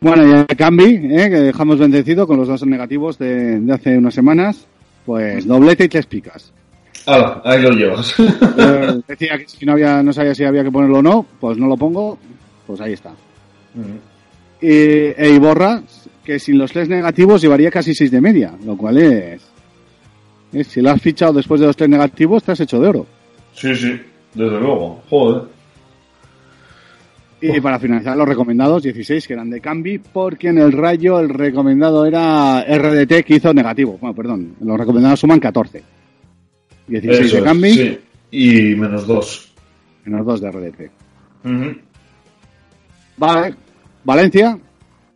[0.00, 1.30] Bueno, y el Cambi, ¿eh?
[1.30, 4.66] que dejamos bendecido con los dos negativos de, de hace unas semanas,
[5.06, 6.52] pues doblete y tres picas.
[7.06, 8.14] Hala, ahí lo llevas.
[8.58, 11.56] Eh, decía que si no había, no sabía si había que ponerlo o no, pues
[11.58, 12.18] no lo pongo.
[12.66, 13.10] pues ahí está.
[14.60, 15.82] Y, e Iborra,
[16.24, 19.42] que sin los tres negativos llevaría casi 6 de media, lo cual es,
[20.52, 23.06] es- Si lo has fichado después de los tres negativos, te has hecho de oro.
[23.54, 24.00] Sí, sí,
[24.34, 25.02] desde luego.
[25.10, 25.42] Joder.
[27.40, 31.28] Y para finalizar, los recomendados, 16 que eran de Cambi, porque en el Rayo el
[31.28, 33.98] recomendado era RDT que hizo negativo.
[34.00, 35.82] Bueno, perdón, los recomendados suman 14.
[36.88, 37.98] 16 Eso de Cambi, sí.
[38.30, 39.52] Y menos dos.
[40.06, 40.90] menos 2 de RDT.
[43.18, 43.54] Vale,
[44.06, 44.56] Valencia,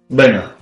[0.08, 0.56] Venga.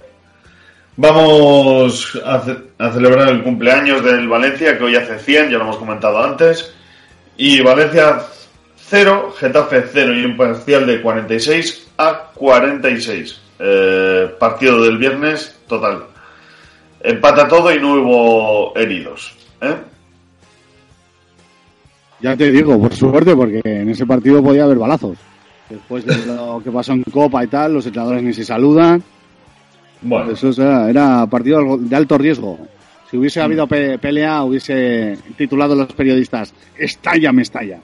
[0.97, 5.65] Vamos a, ce- a celebrar el cumpleaños del Valencia, que hoy hace 100, ya lo
[5.65, 6.75] hemos comentado antes.
[7.39, 8.21] Y Valencia
[8.77, 13.41] 0, Getafe 0 y un parcial de 46 a 46.
[13.61, 16.05] Eh, partido del viernes, total.
[17.01, 19.35] Empata todo y no hubo heridos.
[19.63, 19.75] ¿eh?
[22.21, 25.17] ya te digo, por suerte, porque en ese partido podía haber balazos.
[25.69, 29.03] Después de lo que pasó en Copa y tal, los entrenadores ni se saludan.
[30.01, 32.59] Bueno, Eso era, era partido de alto riesgo.
[33.11, 37.79] Si hubiese habido pe- pelea, hubiese titulado los periodistas, estalla, me estalla.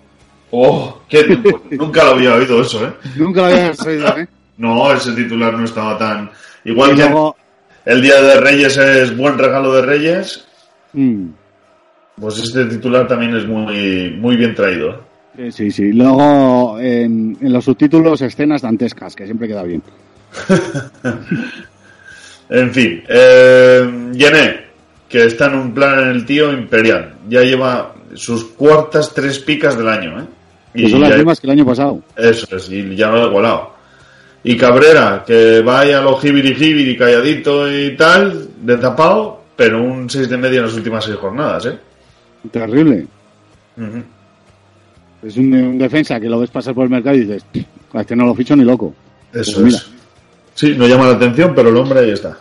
[0.51, 1.61] oh, qué tiempo.
[1.71, 2.93] Nunca lo había oído eso, ¿eh?
[3.17, 4.29] Nunca lo había oído, ¿eh?
[4.57, 6.31] No, ese titular no estaba tan...
[6.65, 7.37] Igual Y que luego-
[7.85, 10.47] el Día de Reyes es buen regalo de Reyes,
[10.97, 11.31] Mm,
[12.21, 15.01] pues este titular también es muy, muy bien traído.
[15.37, 15.93] Sí, sí, sí.
[15.93, 19.83] Luego en, en los subtítulos escenas dantescas, que siempre queda bien.
[22.49, 24.65] En fin, eh, Yené,
[25.09, 29.77] que está en un plan en el tío imperial, ya lleva sus cuartas tres picas
[29.79, 30.27] del año, ¿eh?
[30.75, 32.03] Que son las mismas que el año pasado.
[32.17, 33.75] Eso es, y ya lo ha igualado.
[34.43, 40.11] Y Cabrera, que vaya a lo jibiri jibiri, calladito y tal, de tapado, pero un
[40.11, 41.79] 6 de media en las últimas seis jornadas, ¿eh?
[42.51, 43.07] Terrible.
[45.25, 47.45] Es un, un defensa que lo ves pasar por el mercado y dices,
[47.93, 48.95] a este no lo ficho ni loco.
[49.33, 49.79] Eso Pues mira.
[49.79, 49.91] es.
[50.55, 52.39] Sí, no llama la atención, pero el hombre ahí está.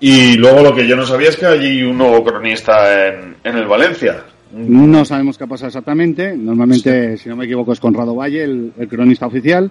[0.00, 3.56] Y luego lo que yo no sabía es que hay un nuevo cronista en, en
[3.56, 4.24] el Valencia.
[4.52, 6.36] No sabemos qué ha pasado exactamente.
[6.36, 9.70] Normalmente, si no me equivoco, es Conrado Valle, el, el cronista oficial.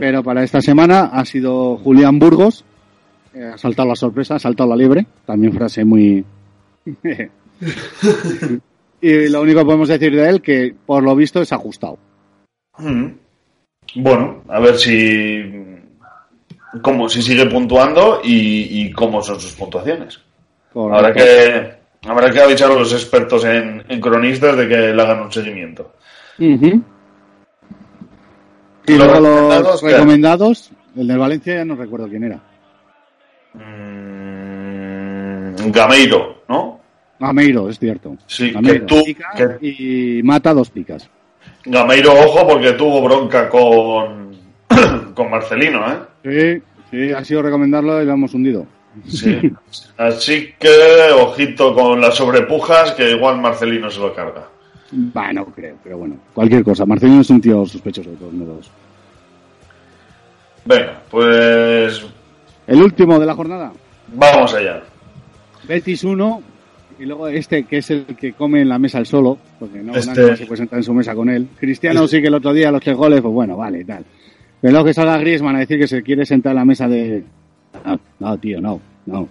[0.00, 2.64] Pero para esta semana ha sido Julián Burgos.
[3.34, 5.04] Eh, ha saltado la sorpresa, ha saltado la liebre.
[5.26, 6.24] También frase muy...
[9.00, 11.98] y lo único que podemos decir de él que, por lo visto, es ajustado.
[12.78, 13.12] Ujú.
[13.96, 15.42] Bueno, a ver si
[16.82, 20.20] cómo si sigue puntuando y, y cómo son sus puntuaciones.
[20.74, 21.72] Habrá que
[22.06, 25.92] habrá que avisar a los expertos en, en cronistas de que le hagan un seguimiento.
[26.38, 26.56] Y
[28.96, 29.92] luego recomendados, los ¿qué?
[29.92, 32.40] recomendados, el del Valencia ya no recuerdo quién era.
[33.54, 36.77] Mm, Gameiro, ¿no?
[37.20, 38.16] Gameiro, es cierto.
[38.26, 41.08] Sí, Gameiro, que tú- pica que- y mata dos picas.
[41.64, 44.36] Gameiro, ojo, porque tuvo bronca con,
[45.14, 45.80] con Marcelino,
[46.24, 46.60] ¿eh?
[46.60, 48.66] Sí, sí, ha sido recomendarlo y lo hemos hundido.
[49.06, 49.38] Sí.
[49.96, 54.48] Así que, ojito con las sobrepujas, que igual Marcelino se lo carga.
[54.90, 56.86] Bah, no creo, pero bueno, cualquier cosa.
[56.86, 58.70] Marcelino es un tío sospechoso de todos modos.
[60.64, 62.04] Venga, pues
[62.66, 63.72] El último de la jornada,
[64.08, 64.82] vamos allá.
[65.66, 66.42] Betis 1,
[66.98, 69.94] y luego este que es el que come en la mesa el solo, porque no,
[69.94, 71.48] Este- nadie se puede sentar en su mesa con él.
[71.58, 74.04] Cristiano sí que el otro día los tres goles, pues bueno, vale, tal.
[74.60, 77.22] Pero luego que salga Griezmann a decir que se quiere sentar en la mesa de...
[77.84, 79.20] No, no, tío, no, no.
[79.20, 79.28] O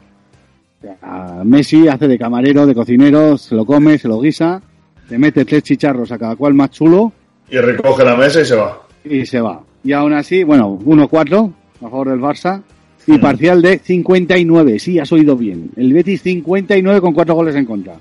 [0.81, 4.61] sea, Messi hace de camarero, de cocinero, se lo come, se lo guisa,
[5.09, 7.11] le mete tres chicharros a cada cual más chulo
[7.49, 8.81] Y recoge la mesa y se va.
[9.03, 9.61] y se va.
[9.83, 12.61] Y aún así, bueno, 1-4 a favor del Barça
[13.07, 14.79] y parcial de 59.
[14.79, 15.71] Sí, has oído bien.
[15.75, 17.95] El Betis 59 con 4 goles en contra.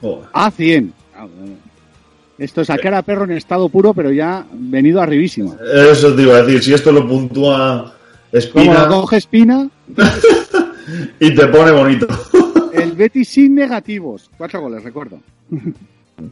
[0.00, 0.28] Joder.
[0.32, 0.92] A 100.
[1.16, 1.26] Ah.
[2.38, 5.56] Esto es sacar a perro en estado puro, pero ya venido arribísimo.
[5.90, 7.92] Eso te iba a decir, si esto lo puntúa Como
[8.32, 9.68] Espina lo coge Espina,
[11.20, 12.08] y te pone bonito.
[12.72, 14.30] el Betis sin negativos.
[14.38, 15.20] 4 goles, recuerdo.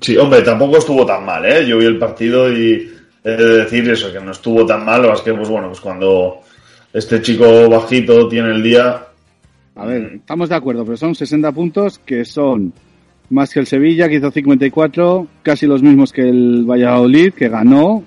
[0.01, 1.67] Sí, hombre, tampoco estuvo tan mal, ¿eh?
[1.67, 2.91] Yo vi el partido y
[3.23, 6.41] he de decir eso, que no estuvo tan mal, lo que, pues bueno, pues cuando
[6.93, 9.07] este chico bajito tiene el día,
[9.77, 12.73] A ver, estamos de acuerdo, pero son 60 puntos que son
[13.31, 18.03] más que el Sevilla, que hizo 54, casi los mismos que el Valladolid, que ganó,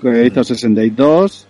[0.00, 1.46] que hizo 62,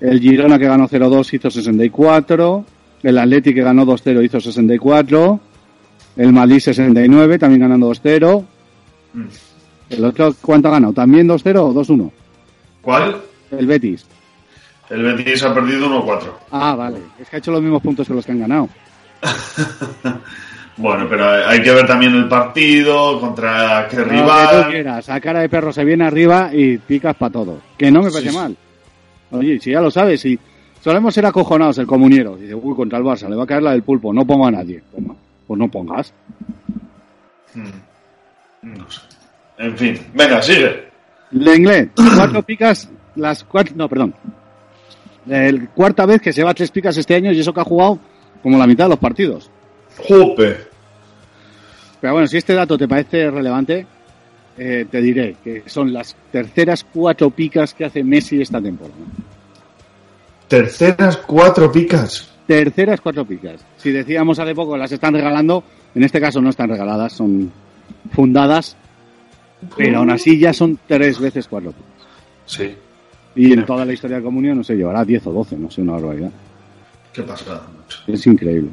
[0.00, 2.64] el Girona, que ganó 0-2, hizo 64,
[3.02, 5.40] el Atleti, que ganó 2-0, hizo 64,
[6.16, 8.44] el Madrid 69, también ganando 2-0.
[9.88, 10.92] ¿El otro cuánto ha ganado?
[10.92, 12.10] ¿También 2-0 o 2-1?
[12.82, 13.16] ¿cuál?
[13.50, 14.06] El Betis.
[14.90, 16.22] El Betis ha perdido 1-4.
[16.50, 16.98] Ah, vale.
[17.18, 18.68] Es que ha hecho los mismos puntos que los que han ganado.
[20.76, 24.68] Bueno, pero hay que ver también el partido, contra qué Lo que tú rival.
[24.70, 27.60] quieras, a cara de perro se viene arriba y picas para todo.
[27.76, 28.56] Que no me parece Sí, mal.
[29.32, 30.38] Oye, si ya lo sabes, si
[30.82, 32.34] solemos ser acojonados el comuniero.
[32.36, 34.50] Dice, uy, contra el Barça, le va a caer la del pulpo, no pongo a
[34.52, 34.82] nadie.
[35.46, 36.14] Pues no pongas.
[38.62, 39.00] No sé.
[39.58, 40.88] En fin, venga, sigue.
[42.16, 44.14] Cuatro picas, las cuatro, no, perdón.
[45.30, 47.64] El cuarta vez que se va a tres picas este año y eso que ha
[47.64, 48.00] jugado
[48.42, 49.48] como la mitad de los partidos.
[49.96, 50.56] Jope.
[52.00, 53.86] Pero bueno, si este dato te parece relevante,
[54.58, 58.96] eh, te diré que son las terceras cuatro picas que hace Messi esta temporada.
[60.48, 62.28] Terceras cuatro picas.
[62.48, 63.64] Terceras cuatro picas.
[63.76, 65.62] Si decíamos hace poco las están regalando,
[65.94, 67.52] en este caso no están regaladas, son
[68.10, 68.76] fundadas,
[69.76, 72.08] pero aún así ya son tres veces cuatro picas.
[72.46, 72.74] Sí.
[73.34, 75.82] Y en toda la historia de comunión, no sé, llevará 10 o 12, no sé,
[75.82, 76.30] una barbaridad.
[77.12, 77.62] Qué pasada.
[78.06, 78.70] Es increíble.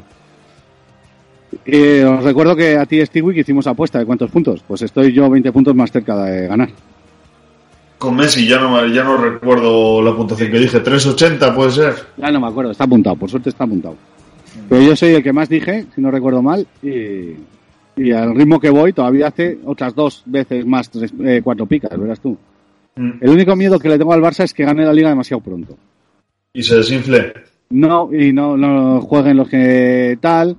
[1.66, 4.64] Eh, os recuerdo que a ti, Stewie, hicimos apuesta de cuántos puntos.
[4.68, 6.70] Pues estoy yo 20 puntos más cerca de ganar.
[7.98, 10.84] Con Messi ya no, ya no recuerdo la puntuación que dije.
[10.84, 11.96] 3.80 puede ser.
[12.18, 13.96] Ya no me acuerdo, está apuntado, por suerte está apuntado.
[14.70, 17.36] Pero yo soy el que más dije, si no recuerdo mal, y,
[17.96, 21.98] y al ritmo que voy todavía hace otras dos veces más tres- eh, cuatro picas,
[21.98, 22.38] verás tú.
[22.98, 23.12] Mm.
[23.22, 25.78] El único miedo que le tengo al Barça es que gane la liga demasiado pronto.
[26.54, 27.34] Y se desinfle.
[27.70, 30.58] No, y no, no jueguen los que tal,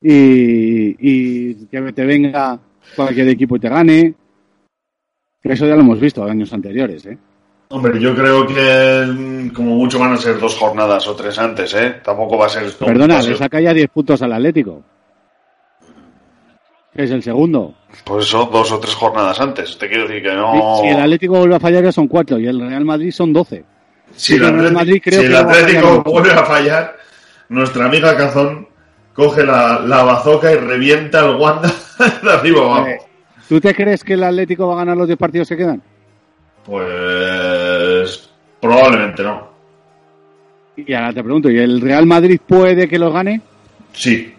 [0.00, 2.58] y, y que te venga
[2.94, 4.14] cualquier equipo y te gane.
[5.42, 7.18] Eso ya lo hemos visto años anteriores, ¿eh?
[7.72, 11.72] Hombre, yo creo que mm, como mucho van a ser dos jornadas o tres antes,
[11.74, 12.00] ¿eh?
[12.02, 12.72] Tampoco va a ser...
[12.72, 14.82] Perdona, le saca ya 10 puntos al Atlético.
[16.92, 17.74] Que es el segundo.
[18.04, 19.76] Pues eso, dos o tres jornadas antes.
[19.78, 20.78] Te quiero decir que no...
[20.80, 23.64] Si el Atlético vuelve a fallar ya son 4 y el Real Madrid son 12.
[24.14, 26.96] Si el Atlético, Madrid creo si el a Atlético vuelve a fallar,
[27.48, 28.68] nuestra amiga Cazón
[29.14, 31.72] coge la, la bazooka y revienta el Wanda
[32.22, 32.86] de arriba abajo.
[32.86, 32.98] Eh,
[33.48, 35.82] ¿Tú te crees que el Atlético va a ganar los 10 partidos que quedan?
[36.64, 38.30] Pues
[38.60, 39.50] probablemente no.
[40.76, 43.40] Y ahora te pregunto, ¿y el Real Madrid puede que los gane?
[43.92, 44.34] Sí.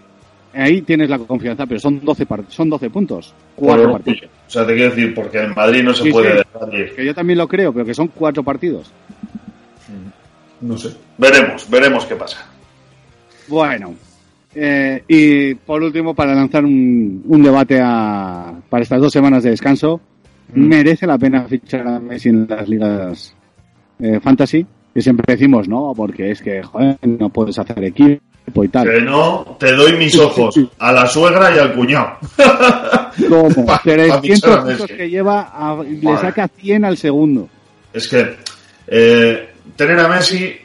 [0.54, 3.34] Ahí tienes la confianza, pero son 12, par- son 12 puntos.
[3.56, 4.30] Cuatro partidos.
[4.48, 6.38] O sea, te quiero decir, porque en Madrid no se Sí, puede sí.
[6.54, 6.96] dejar ir.
[6.96, 8.92] Que yo también lo creo, pero que son cuatro partidos.
[10.62, 10.90] No sé.
[11.18, 12.46] Veremos, veremos qué pasa.
[13.48, 13.96] Bueno,
[14.54, 19.52] eh, y por último, para lanzar un, un debate a, para estas dos semanas de
[19.52, 20.00] descanso,
[20.54, 23.36] ¿merece la pena fichar a Messi en las ligas
[24.00, 24.66] eh, fantasy?
[24.94, 28.22] Que siempre decimos, no, porque es que, joder, no puedes hacer equipo
[28.70, 28.90] tal.
[28.90, 32.18] Que no, te doy mis ojos a la suegra y al cuñado.
[33.28, 34.94] Como Pa- pa 300 fichar a puntos Messi.
[34.96, 37.50] que lleva, a- le saca 100 al segundo.
[37.94, 38.36] Es que
[38.88, 40.56] eh, tener a Messi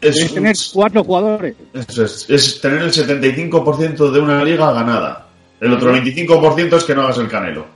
[0.00, 1.54] es, Es tener cuatro jugadores.
[1.72, 5.26] Eso es, es tener el 75% de una liga ganada.
[5.60, 7.66] El otro 25% es que no hagas el canelo.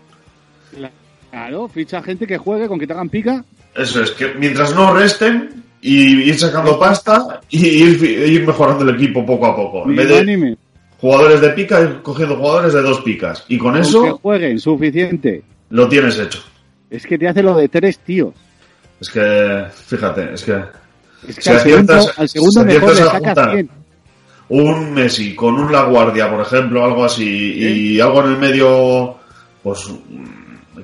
[1.30, 3.44] Claro, ficha gente que juegue, con que te hagan pica.
[3.74, 8.94] Eso es, que mientras no resten y ir sacando pasta y ir, ir mejorando el
[8.96, 9.88] equipo poco a poco.
[9.88, 10.56] En vez de
[11.00, 13.44] jugadores de pica, ir cogiendo jugadores de dos picas.
[13.48, 15.42] Y con Con que eso jueguen suficiente.
[15.70, 16.40] lo tienes hecho.
[16.90, 18.34] Es que te hace lo de tres tíos.
[19.00, 20.60] Es que, fíjate, es que...
[21.26, 23.52] Es que si al segundo, aciertas- al segundo si mejor le aciertas a saca juntar
[23.54, 23.70] 100.
[24.48, 29.16] un Messi con un La Guardia, por ejemplo, algo así, y algo en el medio,
[29.62, 29.78] pues,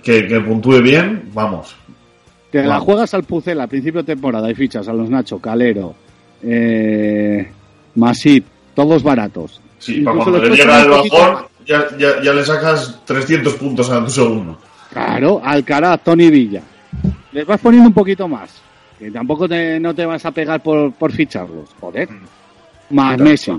[0.03, 1.75] que, que puntúe bien, vamos.
[2.51, 5.95] Te la juegas al Pucel a principio de temporada y fichas a los Nacho, Calero,
[6.43, 7.51] eh,
[7.97, 8.45] Masip,
[8.75, 9.61] todos baratos.
[9.79, 13.91] Sí, para cuando le después llega el bajón, ya, ya, ya le sacas 300 puntos
[13.91, 14.59] a tu segundo.
[14.93, 16.63] Claro, Alcaraz, Tony Villa.
[17.33, 18.63] Les vas poniendo un poquito más.
[18.99, 22.09] Que tampoco te, no te vas a pegar por, por ficharlos, joder.
[22.91, 23.53] Más Messi.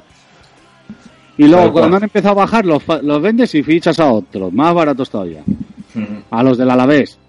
[1.37, 4.73] Y luego, cuando han empezado a bajar, los, los vendes y fichas a otros, más
[4.73, 5.43] baratos todavía.
[6.31, 7.19] A los del Alavés.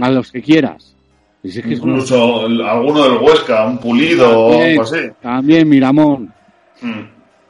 [0.00, 0.94] A los que quieras.
[1.42, 4.98] Y si es que son- Incluso alguno del Huesca, un pulido o También, algo así.
[5.20, 6.32] también Miramón.
[6.80, 7.00] Mm.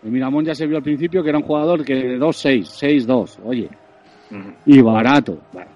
[0.05, 3.39] El Miramón ya se vio al principio que era un jugador que de 2-6, 6-2,
[3.45, 3.69] oye.
[4.67, 5.39] Y barato.
[5.53, 5.71] Bueno.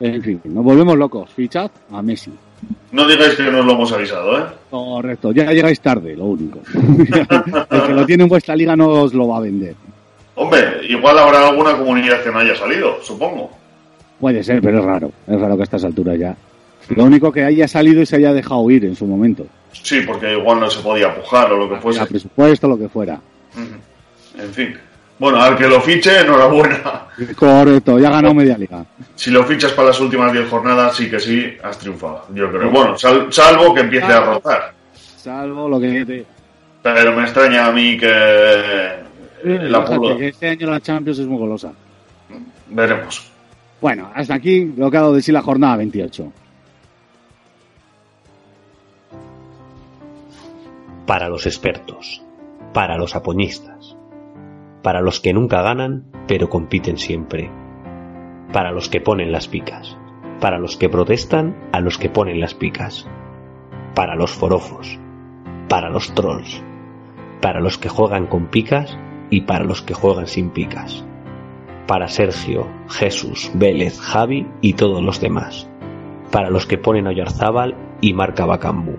[0.00, 1.30] En fin, nos volvemos locos.
[1.32, 2.32] Fichad a Messi.
[2.90, 4.42] No digáis que no lo hemos avisado, ¿eh?
[4.70, 6.60] Correcto, ya llegáis tarde, lo único.
[7.70, 9.74] El que lo tiene en vuestra liga no os lo va a vender.
[10.34, 13.50] Hombre, igual habrá alguna comunidad que no haya salido, supongo.
[14.22, 15.10] Puede ser, pero es raro.
[15.26, 16.36] Es raro que a estas alturas ya.
[16.90, 19.44] Lo único que haya salido y se haya dejado ir en su momento.
[19.72, 21.98] Sí, porque igual no se podía pujar o lo que fuese.
[22.00, 23.20] A presupuesto, lo que fuera.
[24.38, 24.76] En fin.
[25.18, 27.06] Bueno, al que lo fiche, enhorabuena.
[27.36, 28.84] Correcto, ya ganado media liga.
[29.16, 32.26] Si lo fichas para las últimas 10 jornadas, sí que sí, has triunfado.
[32.32, 32.70] Yo creo.
[32.70, 34.72] Bueno, sal- salvo que empiece a rotar.
[34.94, 36.24] Salvo lo que te...
[36.80, 38.06] Pero me extraña a mí que
[39.44, 40.16] el Fíjate apuro.
[40.16, 41.72] que este año la Champions es muy golosa.
[42.70, 43.31] Veremos.
[43.82, 46.32] Bueno, hasta aquí lo que ha dado de sí la jornada 28.
[51.06, 52.22] para los expertos,
[52.72, 53.98] para los apoñistas,
[54.82, 57.50] para los que nunca ganan pero compiten siempre,
[58.52, 59.98] para los que ponen las picas,
[60.40, 63.06] para los que protestan a los que ponen las picas,
[63.94, 64.98] para los forofos,
[65.68, 66.62] para los trolls,
[67.42, 68.96] para los que juegan con picas
[69.28, 71.04] y para los que juegan sin picas,
[71.86, 75.68] para Sergio, Jesús, Vélez, Javi y todos los demás,
[76.30, 78.96] para los que ponen a Oyarzábal y marca Bacambu,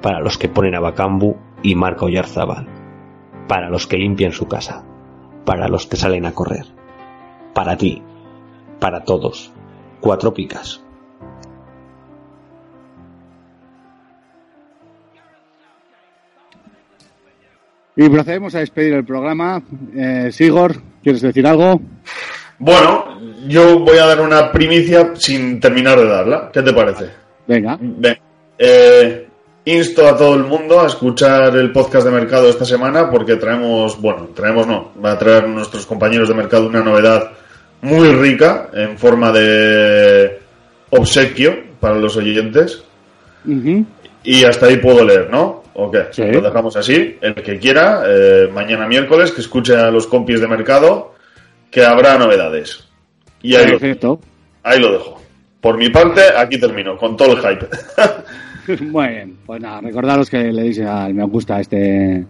[0.00, 2.66] para los que ponen a Bacambu y marca Oyarzábal,
[3.48, 4.84] para los que limpian su casa,
[5.44, 6.66] para los que salen a correr,
[7.54, 8.02] para ti,
[8.80, 9.52] para todos,
[10.00, 10.82] cuatro picas.
[17.96, 19.62] Y procedemos a despedir el programa.
[19.94, 21.80] Eh, Sigor, ¿quieres decir algo?
[22.58, 26.50] Bueno, yo voy a dar una primicia sin terminar de darla.
[26.52, 27.10] ¿Qué te parece?
[27.46, 27.76] Venga.
[27.80, 28.18] Ven.
[28.58, 29.26] Eh,
[29.64, 34.00] insto a todo el mundo a escuchar el podcast de mercado esta semana porque traemos,
[34.00, 37.32] bueno, traemos no, va a traer nuestros compañeros de mercado una novedad
[37.80, 40.40] muy rica en forma de
[40.90, 42.84] obsequio para los oyentes.
[44.24, 45.61] Y hasta ahí puedo leer, ¿no?
[45.74, 46.32] ¿O qué?
[46.32, 47.16] Lo dejamos así.
[47.20, 51.14] El que quiera, eh, mañana miércoles, que escuche a los compis de mercado,
[51.70, 52.88] que habrá novedades.
[53.42, 54.20] Y ahí, lo, Perfecto.
[54.62, 55.22] ahí lo dejo.
[55.60, 57.66] Por mi parte, aquí termino, con todo el hype.
[58.84, 62.24] Muy bien, pues nada, recordaros que le deis al me gusta a este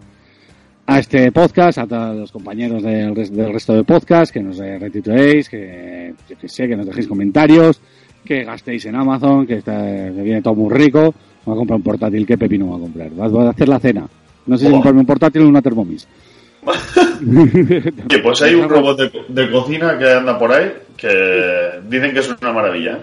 [0.86, 4.78] a este podcast, a todos los compañeros del, del resto de podcast, que nos eh,
[4.78, 7.80] retituéis, que, que sé, que nos dejéis comentarios,
[8.24, 11.14] que gastéis en Amazon, que, está, que viene todo muy rico.
[11.44, 13.10] Voy a comprar un portátil, ¿qué pepino voy a comprar?
[13.10, 14.06] Vas voy a hacer la cena.
[14.46, 14.74] No sé si Oh.
[14.74, 16.06] comprarme un portátil o una Thermomix.
[17.26, 22.20] Oye, pues hay un robot de, de cocina que anda por ahí que dicen que
[22.20, 23.00] es una maravilla.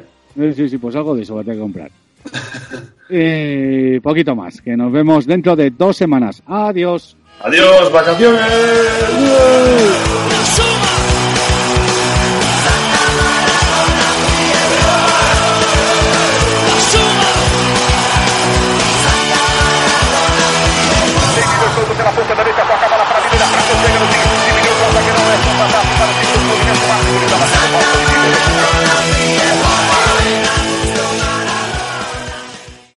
[0.55, 1.91] Sí, sí, pues algo de eso voy a tener que comprar.
[3.11, 6.43] Eh, poquito más, que nos vemos dentro de dos semanas.
[6.45, 7.17] Adiós.
[7.41, 8.39] Adiós, vacaciones.